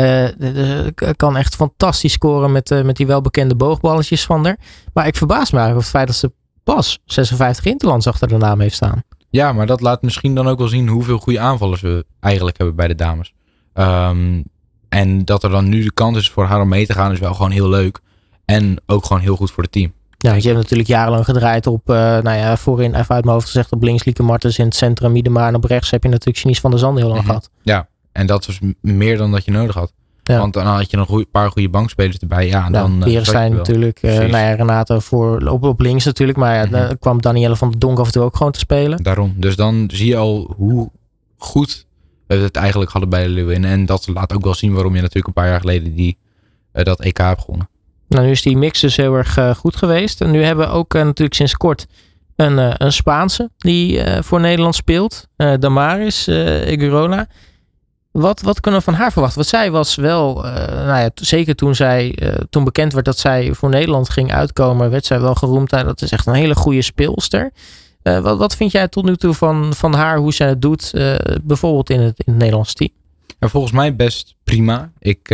[0.00, 0.86] Uh,
[1.16, 4.58] kan echt fantastisch scoren met, uh, met die welbekende boogballetjes van haar.
[4.94, 6.32] Maar ik verbaas me eigenlijk over het feit dat ze
[6.64, 9.02] pas 56 interlands achter de naam heeft staan.
[9.30, 12.76] Ja, maar dat laat misschien dan ook wel zien hoeveel goede aanvallers we eigenlijk hebben
[12.76, 13.32] bij de dames.
[13.74, 14.44] Um,
[14.88, 17.18] en dat er dan nu de kans is voor haar om mee te gaan is
[17.18, 18.00] wel gewoon heel leuk.
[18.44, 19.92] En ook gewoon heel goed voor het team.
[20.18, 23.46] Ja, je hebt natuurlijk jarenlang gedraaid op, uh, nou ja, voorin even uit mijn hoofd
[23.46, 26.38] gezegd op links Lieke Martens in het centrum Miedema en op rechts heb je natuurlijk
[26.38, 27.34] Janice van der Zand heel lang mm -hmm.
[27.34, 27.50] gehad.
[27.62, 29.92] Ja, en dat was meer dan dat je nodig had.
[30.38, 32.46] Want dan had je nog een paar goede bankspelers erbij.
[32.46, 36.38] Ja, en dan, uh, zijn natuurlijk, uh, nou ja, Renato voor, op, op links natuurlijk.
[36.38, 36.98] Maar ja, mm -hmm.
[36.98, 39.02] kwam Danielle van der Donk af en toe ook gewoon te spelen.
[39.02, 39.34] Daarom.
[39.36, 40.90] Dus dan zie je al hoe
[41.36, 41.86] goed
[42.26, 43.64] we het eigenlijk hadden bij de Lewin.
[43.64, 46.18] En dat laat ook wel zien waarom je natuurlijk een paar jaar geleden die,
[46.72, 47.68] uh, dat EK hebt gewonnen.
[48.08, 50.20] Nou, nu is die mix dus heel erg goed geweest.
[50.20, 51.86] En nu hebben we ook natuurlijk sinds kort
[52.36, 55.28] een, een Spaanse die voor Nederland speelt.
[55.36, 57.26] Damaris Igurola.
[58.12, 59.38] Wat, wat kunnen we van haar verwachten?
[59.38, 63.18] Want zij was wel, uh, nou ja, zeker toen, zij, uh, toen bekend werd dat
[63.18, 65.70] zij voor Nederland ging uitkomen, werd zij wel geroemd.
[65.70, 67.50] Nou, dat is echt een hele goede speelster.
[68.02, 70.90] Uh, wat, wat vind jij tot nu toe van, van haar, hoe zij het doet,
[71.42, 72.90] bijvoorbeeld in het, in het Nederlands team?
[73.40, 74.90] Volgens mij best prima.
[74.98, 75.28] Ik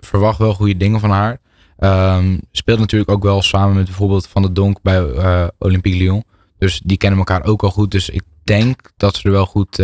[0.00, 1.40] verwacht wel goede dingen van haar.
[1.78, 5.02] Um, speelt natuurlijk ook wel samen met bijvoorbeeld Van de Donk bij
[5.58, 6.24] Olympique Lyon.
[6.58, 7.90] Dus die kennen elkaar ook al goed.
[7.90, 9.82] Dus ik denk dat ze er wel goed,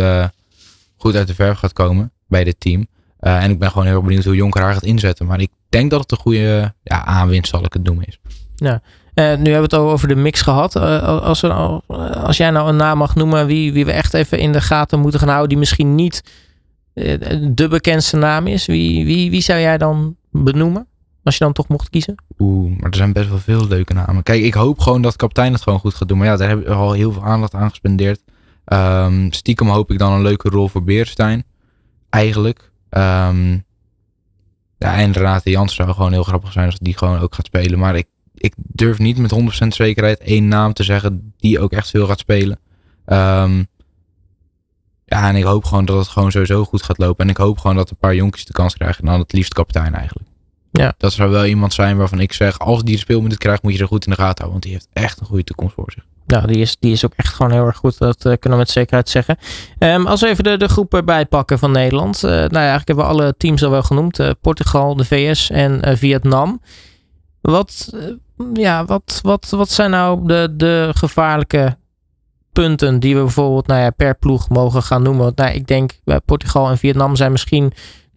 [0.97, 2.87] goed uit de verf gaat komen bij dit team.
[3.21, 5.25] Uh, en ik ben gewoon heel benieuwd hoe Jonker haar gaat inzetten.
[5.25, 8.19] Maar ik denk dat het een goede ja, aanwinst, zal ik het noemen, is.
[8.55, 8.81] Ja.
[9.15, 10.75] Uh, nu hebben we het al over de mix gehad.
[10.75, 11.51] Uh, als, er,
[12.13, 14.99] als jij nou een naam mag noemen wie, wie we echt even in de gaten
[14.99, 16.23] moeten gaan houden, die misschien niet
[17.39, 20.87] de bekendste naam is, wie, wie, wie zou jij dan benoemen?
[21.23, 22.15] Als je dan toch mocht kiezen?
[22.39, 24.23] Oeh, maar er zijn best wel veel leuke namen.
[24.23, 26.17] Kijk, ik hoop gewoon dat kapitein het gewoon goed gaat doen.
[26.17, 28.21] Maar ja, daar hebben we al heel veel aandacht aan gespendeerd.
[28.65, 31.43] Um, stiekem hoop ik dan een leuke rol voor Beerstein
[32.09, 32.71] eigenlijk.
[32.89, 33.65] Um,
[34.77, 37.79] ja, en Renate Jans zou gewoon heel grappig zijn als die gewoon ook gaat spelen.
[37.79, 41.89] Maar ik, ik durf niet met 100% zekerheid één naam te zeggen die ook echt
[41.89, 42.59] veel gaat spelen.
[43.05, 43.67] Um,
[45.05, 47.25] ja, en ik hoop gewoon dat het gewoon sowieso goed gaat lopen.
[47.25, 49.03] En ik hoop gewoon dat een paar jonkies de kans krijgen.
[49.03, 50.28] En dan het liefst kapitein eigenlijk.
[50.79, 50.93] Ja.
[50.97, 53.79] Dat zou wel iemand zijn waarvan ik zeg, als die de speelminuten krijgt, moet je
[53.79, 54.51] er goed in de gaten houden.
[54.51, 56.05] Want die heeft echt een goede toekomst voor zich.
[56.25, 57.97] Ja, die is, die is ook echt gewoon heel erg goed.
[57.97, 59.37] Dat uh, kunnen we met zekerheid zeggen.
[59.79, 62.15] Um, als we even de, de groep erbij pakken van Nederland.
[62.15, 64.19] Uh, nou ja, eigenlijk hebben we alle teams al wel genoemd.
[64.19, 66.61] Uh, Portugal, de VS en Vietnam.
[67.41, 67.93] Wat,
[68.53, 71.77] ja, wat, wat, wat zijn nou de, de gevaarlijke
[72.51, 75.31] punten die we bijvoorbeeld nou ja, per ploeg mogen gaan noemen?
[75.35, 77.73] Nou, ik denk bij Portugal en Vietnam zijn misschien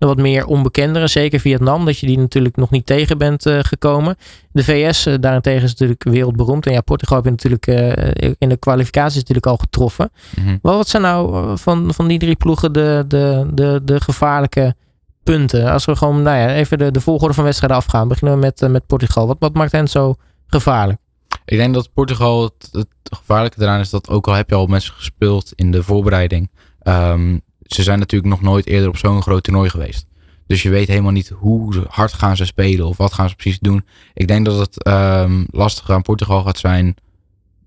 [0.08, 1.06] wat meer onbekendere.
[1.06, 4.16] Zeker Vietnam, dat je die natuurlijk nog niet tegen bent uh, gekomen.
[4.52, 6.66] De VS uh, daarentegen is natuurlijk wereldberoemd.
[6.66, 10.10] En ja, Portugal heb je natuurlijk uh, in de kwalificaties natuurlijk al getroffen.
[10.36, 10.58] Mm -hmm.
[10.62, 14.74] wat, wat zijn nou van, van die drie ploegen de, de, de, de gevaarlijke
[15.22, 15.70] punten?
[15.70, 18.08] Als we gewoon nou ja, even de, de volgorde van wedstrijden afgaan.
[18.08, 19.26] Beginnen we met, met Portugal.
[19.26, 20.14] Wat, wat maakt hen zo
[20.46, 20.98] gevaarlijk?
[21.44, 24.66] Ik denk dat Portugal het, het gevaarlijke eraan is dat ook al heb je al
[24.66, 26.50] met ze gespeeld in de voorbereiding.
[26.82, 27.42] Um,
[27.74, 30.06] ze zijn natuurlijk nog nooit eerder op zo'n groot toernooi geweest.
[30.46, 33.58] Dus je weet helemaal niet hoe hard gaan ze spelen of wat gaan ze precies
[33.58, 33.84] doen.
[34.14, 36.94] Ik denk dat het um, lastig aan Portugal gaat zijn.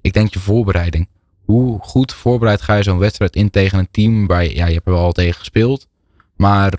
[0.02, 1.08] Ik denk je voorbereiding.
[1.46, 4.74] Hoe goed voorbereid ga je zo'n wedstrijd in tegen een team waar je, ja, je
[4.74, 5.88] hebt er wel al tegen gespeeld.
[6.36, 6.74] Maar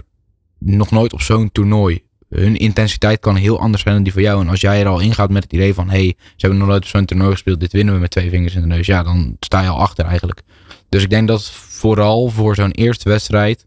[0.58, 2.04] nog nooit op zo'n toernooi.
[2.28, 4.40] hun intensiteit kan heel anders zijn dan die van jou.
[4.40, 6.82] En als jij er al ingaat met het idee van, hey, ze hebben nog nooit
[6.82, 8.86] op zo'n toernooi gespeeld, dit winnen we met twee vingers in de neus.
[8.86, 10.42] Ja, dan sta je al achter eigenlijk.
[10.88, 13.66] Dus ik denk dat vooral voor zo'n eerste wedstrijd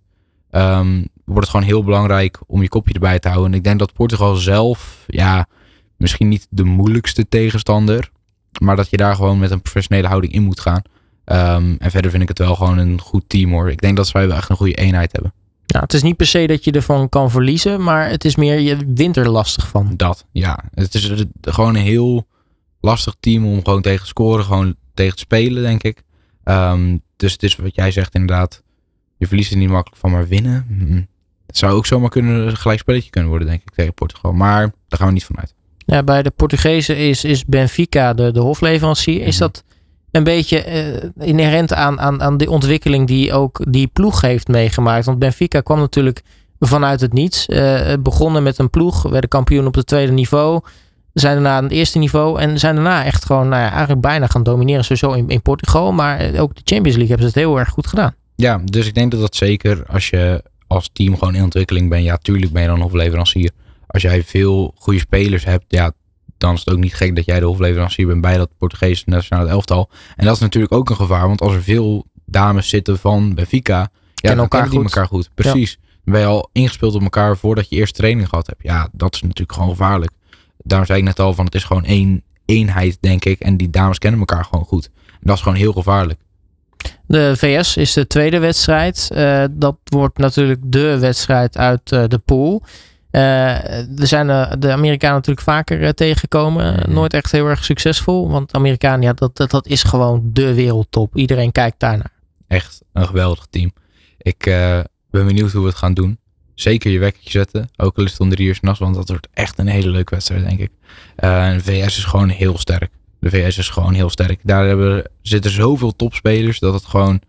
[0.49, 3.51] ehm, wordt het gewoon heel belangrijk om je kopje erbij te houden.
[3.51, 5.47] En ik denk dat Portugal zelf, ja,
[5.97, 8.09] misschien niet de moeilijkste tegenstander,
[8.61, 10.81] maar dat je daar gewoon met een professionele houding in moet gaan.
[11.25, 13.71] Ehm, en verder vind ik het wel gewoon een goed team hoor.
[13.71, 15.33] Ik denk dat zij wel echt een goede eenheid hebben.
[15.65, 18.59] Nou, het is niet per se dat je ervan kan verliezen, maar het is meer
[18.59, 19.93] je wint er lastig van.
[19.97, 20.63] Dat, ja.
[20.73, 22.27] Het is gewoon een heel
[22.81, 26.03] lastig team om gewoon tegen te scoren, gewoon tegen te spelen, denk ik.
[26.43, 28.63] Ehm, dus het is wat jij zegt inderdaad.
[29.17, 30.65] Je verliest er niet makkelijk van, maar winnen.
[31.47, 34.33] Het zou ook zomaar kunnen, een gelijk spelletje kunnen worden, denk ik, tegen Portugal.
[34.33, 35.53] Maar daar gaan we niet vanuit.
[35.77, 39.21] Ja, bij de Portugezen is, is Benfica de, de hofleverancier.
[39.21, 39.39] Is Mhm.
[39.39, 39.63] dat
[40.11, 45.05] een beetje eh, inherent aan, aan, aan de ontwikkeling die ook die ploeg heeft meegemaakt?
[45.05, 46.21] Want Benfica kwam natuurlijk
[46.59, 47.45] vanuit het niets.
[47.45, 50.61] Eh, begonnen met een ploeg, werden kampioen op het tweede niveau.
[51.19, 54.27] Zijn daarna aan het eerste niveau en zijn daarna echt gewoon nou ja, eigenlijk bijna
[54.27, 54.83] gaan domineren.
[54.83, 57.87] Sowieso in, in Portugal, maar ook de Champions League hebben ze het heel erg goed
[57.87, 58.15] gedaan.
[58.35, 62.03] Ja, dus ik denk dat dat zeker als je als team gewoon in ontwikkeling bent.
[62.03, 63.51] Ja, tuurlijk ben je dan hofleverancier.
[63.87, 65.91] Als jij veel goede spelers hebt, ja,
[66.37, 69.49] dan is het ook niet gek dat jij de hofleverancier bent bij dat Portugese nationale
[69.49, 69.89] elftal.
[70.15, 73.89] En dat is natuurlijk ook een gevaar, want als er veel dames zitten van Benfica,
[74.15, 74.83] ja, dan elkaar goed.
[74.83, 75.29] elkaar goed.
[75.33, 75.77] Precies.
[76.03, 78.63] Dan ben je al ingespeeld op elkaar voordat je eerst training gehad hebt.
[78.63, 80.11] Ja, dat is natuurlijk gewoon gevaarlijk.
[80.63, 83.39] Daarom zei ik net al van het is gewoon één eenheid, denk ik.
[83.39, 84.89] En die dames kennen elkaar gewoon goed.
[85.11, 86.19] En dat is gewoon heel gevaarlijk.
[87.05, 89.09] De VS is de tweede wedstrijd.
[89.13, 92.63] Eh, dat wordt natuurlijk de wedstrijd uit eh, de pool.
[93.11, 93.21] Eh,
[93.95, 94.27] we zijn
[94.59, 96.73] de Amerikanen natuurlijk vaker tegengekomen.
[96.73, 96.93] Mhm.
[96.93, 98.29] Nooit echt heel erg succesvol.
[98.29, 101.15] Want Amerikanen, ja, dat, dat, dat is gewoon de wereldtop.
[101.15, 102.11] Iedereen kijkt daarnaar.
[102.47, 103.71] Echt een geweldig team.
[104.17, 104.43] Ik
[105.09, 106.19] ben benieuwd hoe we het gaan doen.
[106.59, 107.69] Zeker je wekkertje zetten.
[107.77, 110.13] Ook al is het om drie uur s'nachts, want dat wordt echt een hele leuke
[110.13, 110.69] wedstrijd, denk ik.
[111.15, 112.89] En de VS is gewoon heel sterk.
[113.19, 114.39] De VS is gewoon heel sterk.
[114.43, 117.21] Daar hebben, zitten zoveel topspelers dat het gewoon...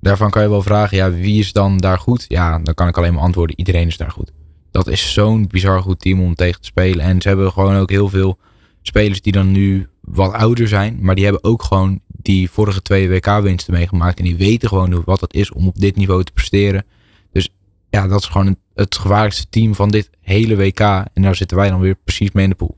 [0.00, 2.24] Daarvan kan je wel vragen, ja, wie is dan daar goed?
[2.28, 4.32] Ja, dan kan ik alleen maar antwoorden, iedereen is daar goed.
[4.70, 7.04] Dat is zo'n bizar goed team om tegen te spelen.
[7.04, 8.38] En ze hebben gewoon ook heel veel
[8.82, 10.98] spelers die dan nu wat ouder zijn.
[11.00, 14.18] Maar die hebben ook gewoon die vorige twee WK-winsten meegemaakt.
[14.18, 16.84] En die weten gewoon wat het is om op dit niveau te presteren.
[17.32, 17.48] Dus
[17.90, 20.80] ja, dat is gewoon het- het gevaarlijkste team van dit hele WK.
[20.80, 22.76] En daar zitten wij dan weer precies mee in de pool.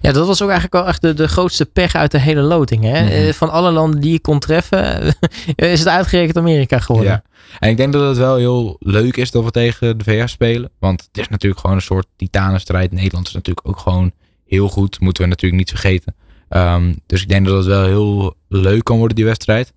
[0.00, 2.82] Ja, dat was ook eigenlijk wel echt de, de grootste pech uit de hele loting.
[2.82, 3.02] Hè?
[3.02, 3.12] Mhm.
[3.12, 5.14] Eh, Van alle landen die je kon treffen,
[5.56, 7.12] is het uitgerekend Amerika geworden.
[7.12, 7.22] Ja.
[7.58, 10.70] En ik denk dat het wel heel leuk is dat we tegen de VS spelen.
[10.78, 12.92] Want het is natuurlijk gewoon een soort titanenstrijd.
[12.92, 14.12] Nederland is natuurlijk ook gewoon
[14.46, 15.00] heel goed.
[15.00, 16.14] Moeten we natuurlijk niet vergeten.
[16.48, 19.72] Ehm, dus ik denk dat het wel heel leuk kan worden, die wedstrijd.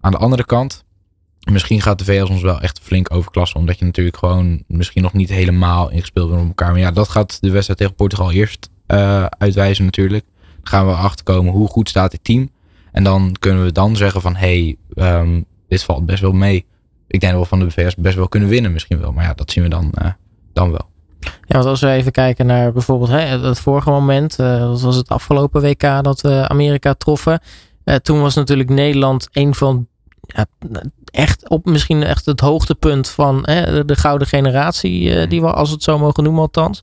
[0.00, 0.83] Aan de andere kant,
[1.50, 3.60] misschien gaat de VS ons wel echt flink overklassen.
[3.60, 6.70] Omdat je natuurlijk gewoon misschien nog niet helemaal ingespeeld bent op elkaar.
[6.70, 10.24] Maar ja, dat gaat de wedstrijd tegen Portugal eerst eh, uitwijzen natuurlijk.
[10.62, 12.50] Gaan we achterkomen hoe goed staat dit team.
[12.92, 16.66] En dan kunnen we dan zeggen van, hé, hey, ehm, dit valt best wel mee.
[17.08, 19.12] Ik denk dat we van de VS best wel kunnen winnen misschien wel.
[19.12, 20.10] Maar ja, dat zien we dan, eh,
[20.52, 20.88] dan wel.
[21.20, 24.96] Ja, want als we even kijken naar bijvoorbeeld hè, het vorige moment, eh, dat was
[24.96, 27.40] het afgelopen WK dat we Amerika troffen.
[28.02, 29.88] Toen was natuurlijk Nederland een van
[31.14, 35.52] echt op misschien echt het hoogtepunt van hè, de, de gouden generatie, eh, die we
[35.52, 36.80] als het zo mogen noemen althans.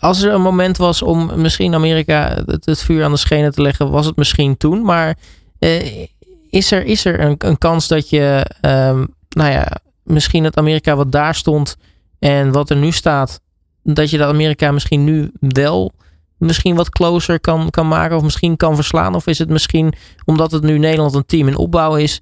[0.00, 3.62] Als er een moment was om misschien Amerika het, het vuur aan de schenen te
[3.62, 4.82] leggen, was het misschien toen.
[4.82, 5.18] Maar
[5.58, 6.06] eh,
[6.50, 9.68] is er, is er een, een kans dat je, ehm, nou ja,
[10.02, 11.76] misschien het Amerika wat daar stond
[12.18, 13.40] en wat er nu staat,
[13.82, 15.92] dat je dat Amerika misschien nu wel
[16.36, 19.14] misschien wat closer kan, kan maken of misschien kan verslaan?
[19.14, 19.92] Of is het misschien,
[20.24, 22.20] omdat het nu Nederland een team in opbouw is,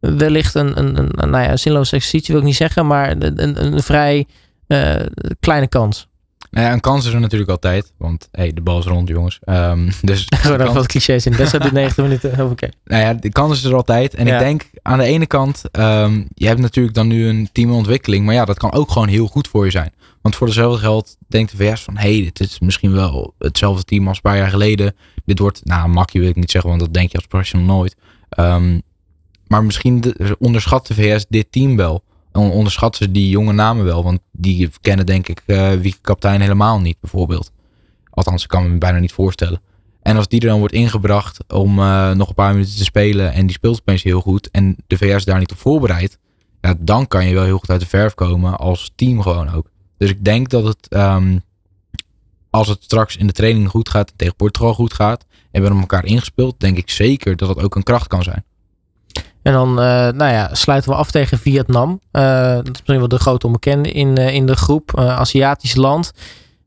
[0.00, 3.42] wellicht een, een, een, een, nou ja, zinloze exercitie wil ik niet zeggen, maar een,
[3.42, 4.26] een, een vrij
[4.66, 4.96] eh,
[5.40, 6.08] kleine kans.
[6.50, 7.92] Nou ja, een kans is er natuurlijk altijd.
[7.96, 9.38] Want hey, de bal is rond, jongens.
[9.40, 11.36] Ehm, dus de Gewoon wat clichés in.
[11.36, 12.50] Best duurt 90 minuten.
[12.50, 12.68] Oké.
[12.84, 14.14] nou ja, de kans is er altijd.
[14.14, 14.34] En Ja.
[14.34, 17.76] ik denk aan de ene kant, ehm, je hebt natuurlijk dan nu een team in
[17.76, 18.24] ontwikkeling.
[18.24, 19.92] Maar ja, dat kan ook gewoon heel goed voor je zijn.
[20.22, 23.84] Want voor dezelfde geld denkt de VS van, hé, hey, dit is misschien wel hetzelfde
[23.84, 24.94] team als een paar jaar geleden.
[25.24, 27.96] Dit wordt, nou, makkie wil ik niet zeggen, want dat denk je als professional nooit.
[28.28, 28.78] Ehm,
[29.48, 32.02] maar misschien de- onderschat de VS dit team wel.
[32.32, 34.02] En onderschatten ze die jonge namen wel.
[34.02, 37.52] Want die kennen denk ik eh wie kapitein helemaal niet, bijvoorbeeld.
[38.10, 39.60] Althans, ik kan me bijna niet voorstellen.
[40.02, 43.32] En als die er dan wordt ingebracht om eh, nog een paar minuten te spelen
[43.32, 46.18] en die speelt opeens heel goed en de VS daar niet op voorbereidt,
[46.60, 49.70] ja, dan kan je wel heel goed uit de verf komen als team gewoon ook.
[49.98, 51.38] Dus ik denk dat het, ehm,
[52.50, 55.60] als het straks in de training goed gaat en tegen Portugal goed gaat en we
[55.60, 58.44] hebben elkaar ingespeeld, denk ik zeker dat het ook een kracht kan zijn.
[59.42, 62.00] En dan nou ja, sluiten we af tegen Vietnam.
[62.10, 64.98] dat is misschien wel de grote onbekende in, in de groep.
[64.98, 66.12] Aziatisch land.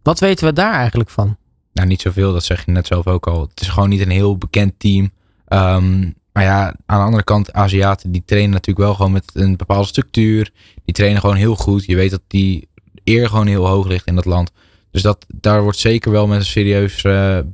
[0.04, 1.38] Wat weten we daar eigenlijk van?
[1.74, 3.42] Nou, niet zoveel, dat zeg je net zelf ook al.
[3.42, 5.12] Het is gewoon niet een heel bekend team.
[5.48, 6.00] Ehm,
[6.34, 9.88] maar ja, aan de andere kant, Aziaten die trainen natuurlijk wel gewoon met een bepaalde
[9.88, 10.52] structuur.
[10.86, 11.86] Die trainen gewoon heel goed.
[11.86, 12.68] Je weet dat die
[13.04, 14.52] eer gewoon heel hoog ligt in dat land.
[14.92, 17.02] Dus dat, daar wordt zeker wel met een serieus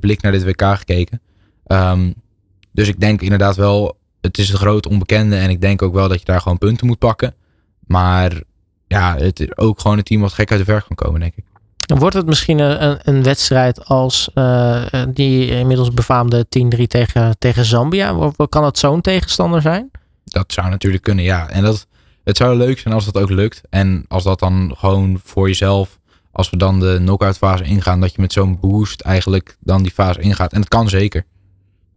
[0.00, 1.20] blik naar dit WK gekeken.
[1.66, 2.14] Um,
[2.72, 5.36] dus ik denk inderdaad wel, het is een groot onbekende.
[5.36, 7.34] En ik denk ook wel dat je daar gewoon punten moet pakken.
[7.86, 8.42] Maar
[8.86, 11.32] ja, het is ook gewoon een team wat gek uit de verf kan komen, denk
[11.36, 11.44] ik.
[11.96, 16.46] Wordt het misschien een, een wedstrijd als uh, die inmiddels befaamde
[16.78, 18.32] 10-3 tegen, tegen Zambia?
[18.48, 19.90] Kan het zo'n tegenstander zijn?
[20.24, 21.50] Dat zou natuurlijk kunnen, ja.
[21.50, 21.86] En dat,
[22.24, 23.60] het zou leuk zijn als dat ook lukt.
[23.70, 25.98] En als dat dan gewoon voor jezelf,
[26.32, 29.92] als we dan de knockout fase ingaan, dat je met zo'n boost eigenlijk dan die
[29.92, 30.52] fase ingaat.
[30.52, 31.24] En dat kan zeker.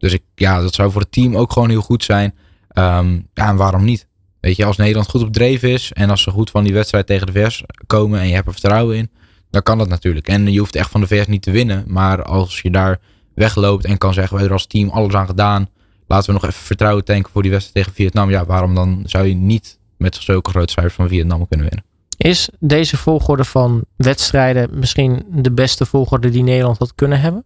[0.02, 2.34] Dus ik, ja, dat zou voor het team ook gewoon heel goed zijn.
[2.74, 4.06] Um, ja, en waarom niet?
[4.40, 7.06] Weet je, als Nederland goed op dreef is en als ze goed van die wedstrijd
[7.06, 9.10] tegen de vers komen en je hebt er vertrouwen in,
[9.50, 10.28] dan kan dat natuurlijk.
[10.28, 11.84] En je hoeft echt van de VS niet te winnen.
[11.86, 13.00] Maar als je daar
[13.34, 15.68] wegloopt en kan zeggen, wij er als team alles aan gedaan.
[16.06, 18.30] Laten we nog even vertrouwen tanken voor die wedstrijd tegen Vietnam.
[18.30, 21.84] Ja, waarom dan zou je niet met zulke grote cijfers van Vietnam kunnen winnen?
[22.16, 27.44] Is deze volgorde van wedstrijden misschien de beste volgorde die Nederland had kunnen hebben?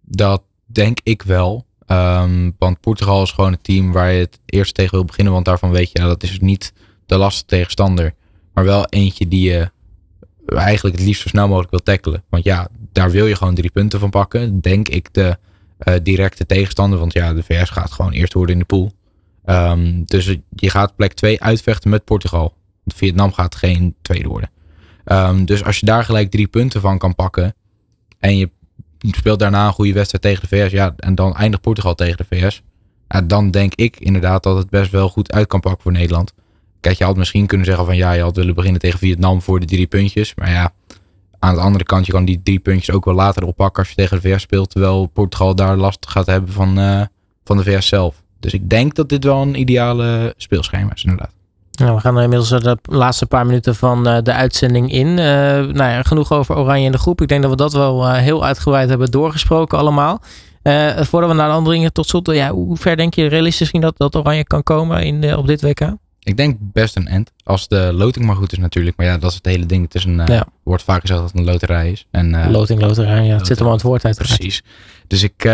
[0.00, 1.66] Dat denk ik wel.
[1.86, 5.32] Um, want Portugal is gewoon het team waar je het eerst tegen wil beginnen.
[5.32, 6.72] Want daarvan weet je, nou, dat is niet
[7.06, 8.14] de lastige tegenstander.
[8.52, 9.70] Maar wel eentje die je
[10.46, 12.24] eigenlijk het liefst zo snel mogelijk wil tackelen.
[12.28, 14.60] Want ja, daar wil je gewoon drie punten van pakken.
[14.60, 15.38] Denk ik de
[15.84, 16.98] uh, directe tegenstander.
[16.98, 18.92] Want ja, de VS gaat gewoon eerst worden in de pool.
[19.44, 22.54] Um, dus je gaat plek 2 uitvechten met Portugal.
[22.84, 24.50] Want Vietnam gaat geen tweede worden.
[25.04, 27.54] Um, dus als je daar gelijk drie punten van kan pakken.
[28.18, 28.50] En je
[28.98, 30.72] speelt daarna een goede wedstrijd tegen de VS.
[30.72, 32.62] Ja, en dan eindigt Portugal tegen de VS.
[33.08, 36.32] Ja, dan denk ik inderdaad dat het best wel goed uit kan pakken voor Nederland.
[36.80, 39.60] Kijk, je had misschien kunnen zeggen van ja, je had willen beginnen tegen Vietnam voor
[39.60, 40.34] de drie puntjes.
[40.34, 40.72] Maar ja,
[41.38, 43.94] aan de andere kant, je kan die drie puntjes ook wel later oppakken als je
[43.94, 44.70] tegen de VS speelt.
[44.70, 47.02] Terwijl Portugal daar last gaat hebben van, uh,
[47.44, 48.22] van de VS zelf.
[48.40, 51.35] Dus ik denk dat dit wel een ideale speelschema is inderdaad.
[51.76, 55.06] Nou, we gaan inmiddels de laatste paar minuten van uh, de uitzending in.
[55.06, 57.22] Uh, nou ja, genoeg over Oranje in de groep.
[57.22, 60.20] Ik denk dat we dat wel heel uitgebreid hebben doorgesproken allemaal.
[60.96, 64.16] voordat we naar de andere tot slot, ja, hoe ver denk je realistisch dat, dat
[64.16, 65.94] Oranje kan komen in, op dit WK?
[66.20, 67.32] Ik denk best een end.
[67.44, 68.96] Als de loting maar goed is natuurlijk.
[68.96, 69.84] Maar ja, dat is het hele ding.
[69.84, 72.06] Het is een, wordt vaak gezegd dat het een loterij is.
[72.10, 73.36] En, loting, loterij, ja.
[73.36, 74.16] Het zit hem aan het woord uit.
[74.16, 74.62] Precies.
[75.06, 75.44] Dus ik,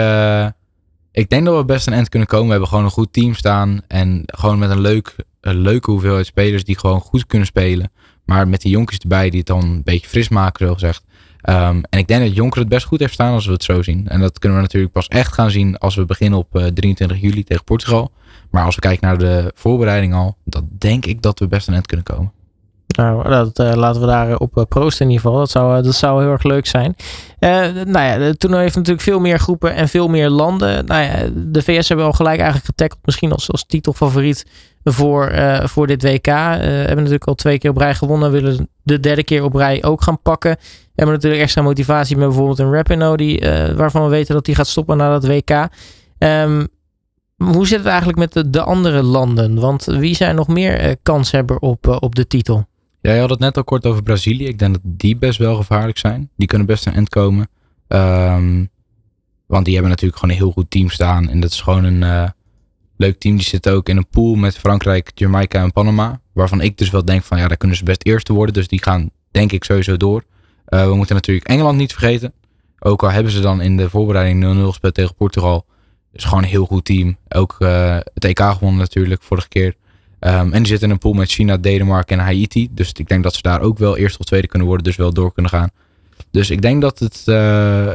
[1.12, 2.47] ik denk dat we best een end kunnen komen.
[2.47, 3.81] We hebben gewoon een goed team staan.
[3.89, 7.90] En gewoon met een, leuk, een leuke hoeveelheid spelers die gewoon goed kunnen spelen.
[8.24, 11.05] Maar met die jonkies erbij die het dan een beetje fris maken, zo gezegd.
[11.49, 13.82] Um, en ik denk dat Jonker het best goed heeft staan als we het zo
[13.82, 14.09] zien.
[14.09, 17.45] En dat kunnen we natuurlijk pas echt gaan zien als we beginnen op 23 juli
[17.45, 18.11] tegen Portugal.
[18.51, 21.74] Maar als we kijken naar de voorbereiding al, dan denk ik dat we best een
[21.74, 22.32] eind kunnen komen.
[22.97, 25.38] Nou, dat uh, laten we daar op uh, proosten in ieder geval.
[25.40, 26.97] Dat zou, uh, dat zou heel erg leuk zijn.
[27.86, 30.84] nou ja, de toernooi heeft natuurlijk veel meer groepen en veel meer landen.
[30.84, 34.47] Nou ja, de VS hebben al gelijk eigenlijk getackled, misschien als, als titelfavoriet
[34.85, 35.33] voor,
[35.64, 36.26] voor dit WK.
[36.26, 38.30] hebben natuurlijk al twee keer op rij gewonnen.
[38.30, 40.57] Willen de derde keer op rij ook gaan pakken.
[40.95, 43.41] Hebben natuurlijk extra motivatie met bijvoorbeeld een Rapino, die,
[43.76, 45.68] waarvan we weten dat die gaat stoppen na dat WK.
[46.18, 46.68] Um,
[47.43, 49.61] hoe zit het eigenlijk met de, de andere landen?
[49.61, 52.66] Want wie zijn nog meer uh, kanshebber op, uh, op de titel?
[53.01, 54.47] Ja, je had het net al kort over Brazilië.
[54.47, 56.30] Ik denk dat die best wel gevaarlijk zijn.
[56.37, 57.49] Die kunnen best een end komen.
[57.89, 58.70] Um,
[59.47, 61.28] want die hebben natuurlijk gewoon een heel goed team staan.
[61.28, 62.28] En dat is gewoon een uh,
[63.03, 63.37] leuk team.
[63.37, 66.21] Die zitten ook in een pool met Frankrijk, Jamaica en Panama.
[66.33, 68.55] Waarvan ik dus wel denk van ja, daar kunnen ze best eerste worden.
[68.55, 70.25] Dus die gaan denk ik sowieso door.
[70.65, 72.33] we moeten natuurlijk Engeland niet vergeten.
[72.79, 75.67] Ook al hebben ze dan in de voorbereiding 0-0 gespeeld tegen Portugal
[76.13, 77.17] is gewoon een heel goed team.
[77.29, 79.75] Ook uh, het EK gewonnen natuurlijk vorige keer.
[80.21, 82.69] Um, en die zitten in een pool met China, Denemarken en Haiti.
[82.71, 84.87] Dus ik denk dat ze daar ook wel eerst of tweede kunnen worden.
[84.87, 85.71] Dus wel door kunnen gaan.
[86.31, 87.23] Dus ik denk dat het...
[87.27, 87.91] Uh,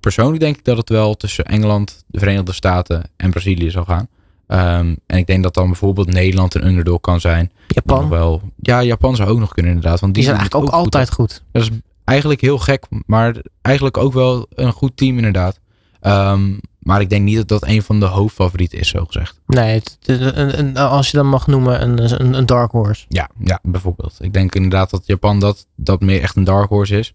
[0.00, 4.08] persoonlijk denk ik dat het wel tussen Engeland, de Verenigde Staten en Brazilië zal gaan.
[4.48, 7.52] Um, en ik denk dat dan bijvoorbeeld Nederland een underdog kan zijn.
[7.68, 8.08] Japan?
[8.08, 10.00] Wel, ja, Japan zou ook nog kunnen inderdaad.
[10.00, 11.32] Want die, die zijn eigenlijk ook, altijd goed.
[11.32, 11.42] goed.
[11.52, 11.70] Dat is
[12.04, 12.86] eigenlijk heel gek.
[13.06, 15.60] Maar eigenlijk ook wel een goed team inderdaad.
[16.00, 19.40] Um, maar ik denk niet dat dat een van de hoofdfavorieten is, zo gezegd.
[19.46, 23.04] Nee, het, een, een, als je dat mag noemen, een, een, een, dark horse.
[23.08, 24.16] Ja, ja, bijvoorbeeld.
[24.20, 27.14] Ik denk inderdaad dat Japan dat, dat meer echt een dark horse is.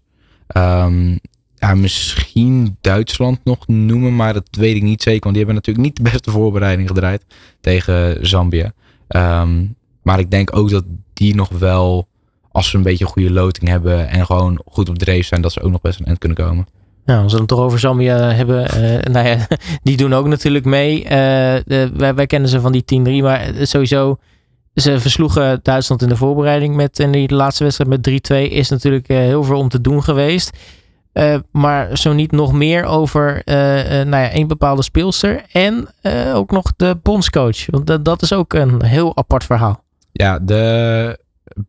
[0.56, 1.20] Um,
[1.62, 5.22] ja, misschien Duitsland nog noemen, maar dat weet ik niet zeker.
[5.22, 7.24] Want die hebben natuurlijk niet de beste voorbereiding gedraaid
[7.60, 8.72] tegen Zambia.
[9.08, 12.08] Um, maar ik denk ook dat die nog wel,
[12.50, 15.52] als ze een beetje een goede loting hebben en gewoon goed op dreef zijn, dat
[15.52, 16.66] ze ook nog best een eind kunnen komen.
[17.04, 18.62] Nou, als we het toch over Zambia hebben.
[18.62, 19.46] Uh, nou ja,
[19.82, 21.02] die doen ook natuurlijk mee.
[21.04, 21.10] Uh,
[21.64, 23.22] de, wij, kennen ze van die 10-3.
[23.22, 24.18] Maar sowieso,
[24.74, 26.74] ze versloegen Duitsland in de voorbereiding.
[26.76, 30.50] Met, in die laatste wedstrijd met 3-2 is natuurlijk heel veel om te doen geweest.
[31.52, 35.44] Maar zo niet nog meer over nou ja, een bepaalde speelster.
[35.52, 35.88] En
[36.34, 37.66] ook nog de bondscoach.
[37.66, 39.84] Want dat, is ook een heel apart verhaal.
[40.12, 41.18] Ja, de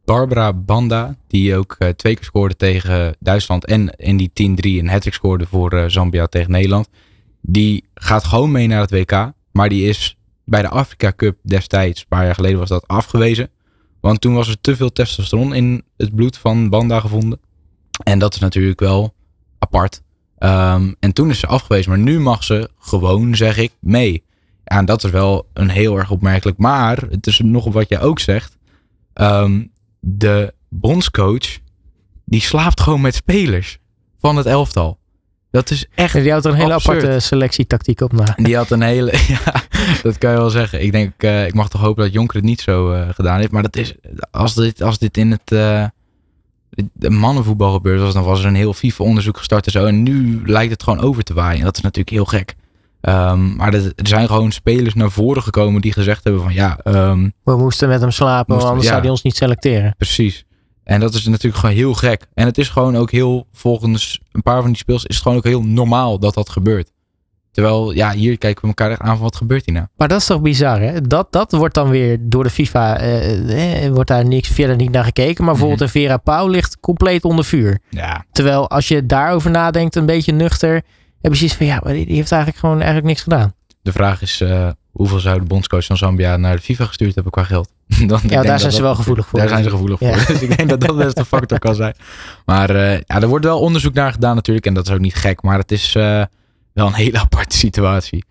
[0.05, 5.07] Barbara Banda, die ook twee keer scoorde tegen Duitsland en in die 10-3 een hat
[5.09, 6.89] scoorde voor Zambia tegen Nederland.
[7.41, 12.01] Die gaat gewoon mee naar het WK, maar die is bij de Afrika Cup destijds,
[12.01, 13.49] een paar jaar geleden was dat afgewezen.
[13.99, 17.39] Want toen was er te veel testosteron in het bloed van Banda gevonden.
[18.03, 19.13] En dat is natuurlijk wel
[19.63, 20.01] apart.
[20.39, 24.23] Um, en toen is ze afgewezen, maar nu mag ze gewoon, zeg ik, mee.
[24.63, 26.57] Ja, en dat is wel een heel erg opmerkelijk.
[26.57, 28.57] Maar het is nog wat je ook zegt.
[29.13, 31.59] Um, de bondscoach,
[32.25, 33.77] die slaapt gewoon met spelers
[34.19, 34.97] van het elftal.
[35.51, 36.13] Dat is echt.
[36.13, 38.33] Die had een hele aparte selectietactiek op na.
[38.35, 39.13] Die had een hele.
[39.27, 39.63] Ja,
[40.01, 40.83] dat kan je wel zeggen.
[40.83, 43.51] Ik denk, uh, ik mag toch hopen dat Jonker het niet zo uh, gedaan heeft.
[43.51, 43.93] Maar dat is.
[44.31, 45.51] Als dit, als dit in het.
[45.51, 45.85] Uh,
[46.93, 49.85] de mannenvoetbal gebeurd was, dan was er een heel FIFA-onderzoek gestart en zo.
[49.85, 51.59] En nu lijkt het gewoon over te waaien.
[51.59, 52.55] En dat is natuurlijk heel gek.
[53.01, 56.79] Um, maar er zijn gewoon spelers naar voren gekomen die gezegd hebben van ja.
[56.83, 59.95] Um, we moesten met hem slapen, moesten, anders ja, zou hij ons niet selecteren.
[59.97, 60.45] Precies.
[60.83, 62.27] En dat is natuurlijk gewoon heel gek.
[62.33, 65.37] En het is gewoon ook heel, volgens een paar van die speels, is het gewoon
[65.37, 66.91] ook heel normaal dat dat gebeurt.
[67.53, 69.87] Terwijl, ja, hier kijken we elkaar echt aan van wat gebeurt hier nou.
[69.97, 71.01] Maar dat is toch bizar, hè?
[71.01, 74.91] Dat, dat wordt dan weer door de FIFA, eh, eh, wordt daar niks, verder niet
[74.91, 75.43] naar gekeken.
[75.43, 77.79] Maar bijvoorbeeld een Vera Pauw ligt compleet onder vuur.
[77.89, 78.25] Ja.
[78.31, 80.81] Terwijl als je daarover nadenkt, een beetje nuchter,
[81.21, 83.53] heb je zoiets van, ja, maar die heeft eigenlijk gewoon eigenlijk niks gedaan.
[83.81, 87.31] De vraag is, uh, hoeveel zou de bondscoach van Zambia naar de FIFA gestuurd hebben
[87.31, 87.71] qua geld?
[88.07, 89.39] Dan, ja, daar zijn ze wel gevoelig voor.
[89.39, 90.13] Daar zijn ze gevoelig ja.
[90.13, 90.25] voor.
[90.33, 91.95] Dus ik denk dat dat best een factor kan zijn.
[92.45, 94.65] Maar uh, ja, er wordt wel onderzoek naar gedaan natuurlijk.
[94.65, 95.41] En dat is ook niet gek.
[95.41, 96.23] Maar het is uh,
[96.73, 98.23] wel een hele aparte situatie.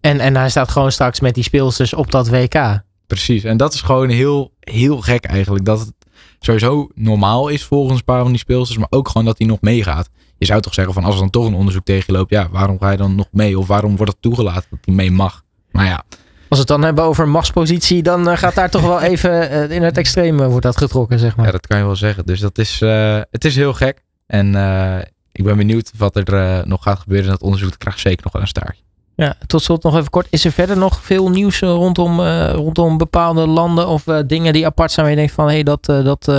[0.00, 2.82] En, en hij staat gewoon straks met die speelsters op dat WK.
[3.06, 3.44] Precies.
[3.44, 5.64] En dat is gewoon heel, heel gek eigenlijk.
[5.64, 5.92] Dat het
[6.38, 8.78] sowieso normaal is volgens een paar van die speelsters.
[8.78, 10.08] Maar ook gewoon dat hij nog meegaat
[10.38, 12.48] je zou toch zeggen van als er dan toch een onderzoek tegen je loopt, ja,
[12.50, 13.58] waarom ga je dan nog mee?
[13.58, 15.42] Of waarom wordt het toegelaten dat hij mee mag?
[15.70, 16.04] Maar ja.
[16.48, 19.70] Als we het dan hebben over machtspositie, dan uh, gaat daar toch wel even uh,
[19.70, 21.46] in het extreme wordt dat getrokken, zeg maar.
[21.46, 22.26] Ja, dat kan je wel zeggen.
[22.26, 24.02] Dus dat is, uh, het is heel gek.
[24.26, 24.52] En
[25.38, 27.68] ik ben benieuwd wat er nog gaat gebeuren in dat onderzoek.
[27.68, 28.82] Dat krijgt zeker nog wel een staartje.
[29.14, 30.26] Ja, tot slot nog even kort.
[30.30, 32.20] Is er verder nog veel nieuws rondom,
[32.50, 35.84] rondom bepaalde landen of dingen die apart zijn waar je denkt van hé, hey, dat,
[35.84, 36.32] dat,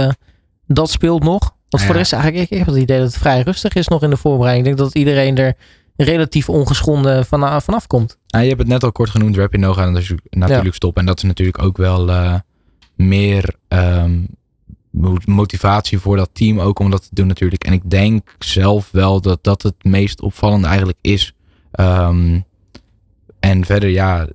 [0.68, 1.56] dat speelt nog?
[1.70, 4.04] Want voor de rest eigenlijk, ik, heb het idee dat het vrij rustig is nog
[4.04, 4.68] in de voorbereiding.
[4.68, 5.56] Ik denk dat iedereen er
[5.96, 8.18] relatief ongeschonden van, vanaf komt.
[8.26, 10.72] Ja, je hebt het net al kort genoemd, Rapid No gaat natuurlijk ja.
[10.72, 11.02] stoppen.
[11.02, 12.10] En dat is natuurlijk ook wel
[12.96, 14.28] meer um,
[15.26, 17.64] motivatie voor dat team ook om dat te doen natuurlijk.
[17.64, 21.34] En ik denk zelf wel dat dat het meest opvallende eigenlijk is.
[21.80, 22.46] Um,
[23.40, 24.28] en verder ja,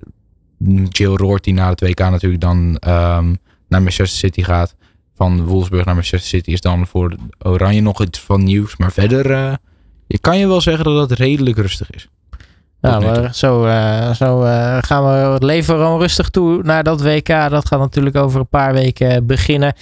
[0.89, 3.37] Jill Roort die na het WK natuurlijk dan um,
[3.67, 4.75] naar Manchester City gaat
[5.15, 8.77] van Wolfsburg naar Manchester City is dan voor Oranje nog iets van nieuws.
[8.77, 9.53] Maar verder uh,
[10.07, 12.09] je kan je wel zeggen dat het redelijk rustig is.
[12.81, 17.01] Ja, maar zo, uh, zo uh, gaan we het leven gewoon rustig toe naar dat
[17.01, 17.27] WK.
[17.27, 19.73] Dat gaat natuurlijk over een paar weken beginnen.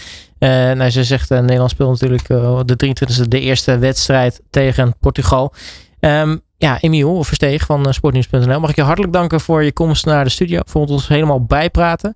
[0.49, 2.27] Nou, ze zegt, Nederland speelt natuurlijk
[2.67, 5.53] de 23e de eerste wedstrijd tegen Portugal.
[5.99, 8.59] Um, ja, Emiel Versteeg van Sportnieuws.nl.
[8.59, 10.59] Mag ik je hartelijk danken voor je komst naar de studio.
[10.65, 12.15] Vond ons helemaal bijpraten.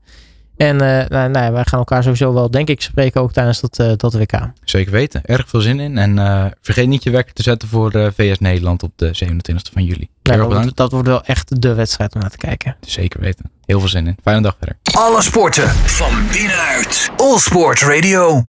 [0.58, 3.80] En uh, nou, nou, wij gaan elkaar sowieso wel, denk ik, spreken ook tijdens dat,
[3.80, 4.52] uh, dat WK.
[4.64, 5.22] Zeker weten.
[5.26, 5.98] Erg veel zin in.
[5.98, 9.84] En uh, vergeet niet je wekker te zetten voor VS Nederland op de 27e van
[9.84, 10.08] juli.
[10.22, 12.76] Ja, dat, dat, wordt wel echt de wedstrijd om naar te kijken.
[12.82, 13.52] Zeker weten.
[13.66, 14.18] Heel veel zin in.
[14.24, 14.78] Fijne dag verder.
[14.94, 17.10] Alle sporten van binnenuit.
[17.18, 18.46] All Sport Radio.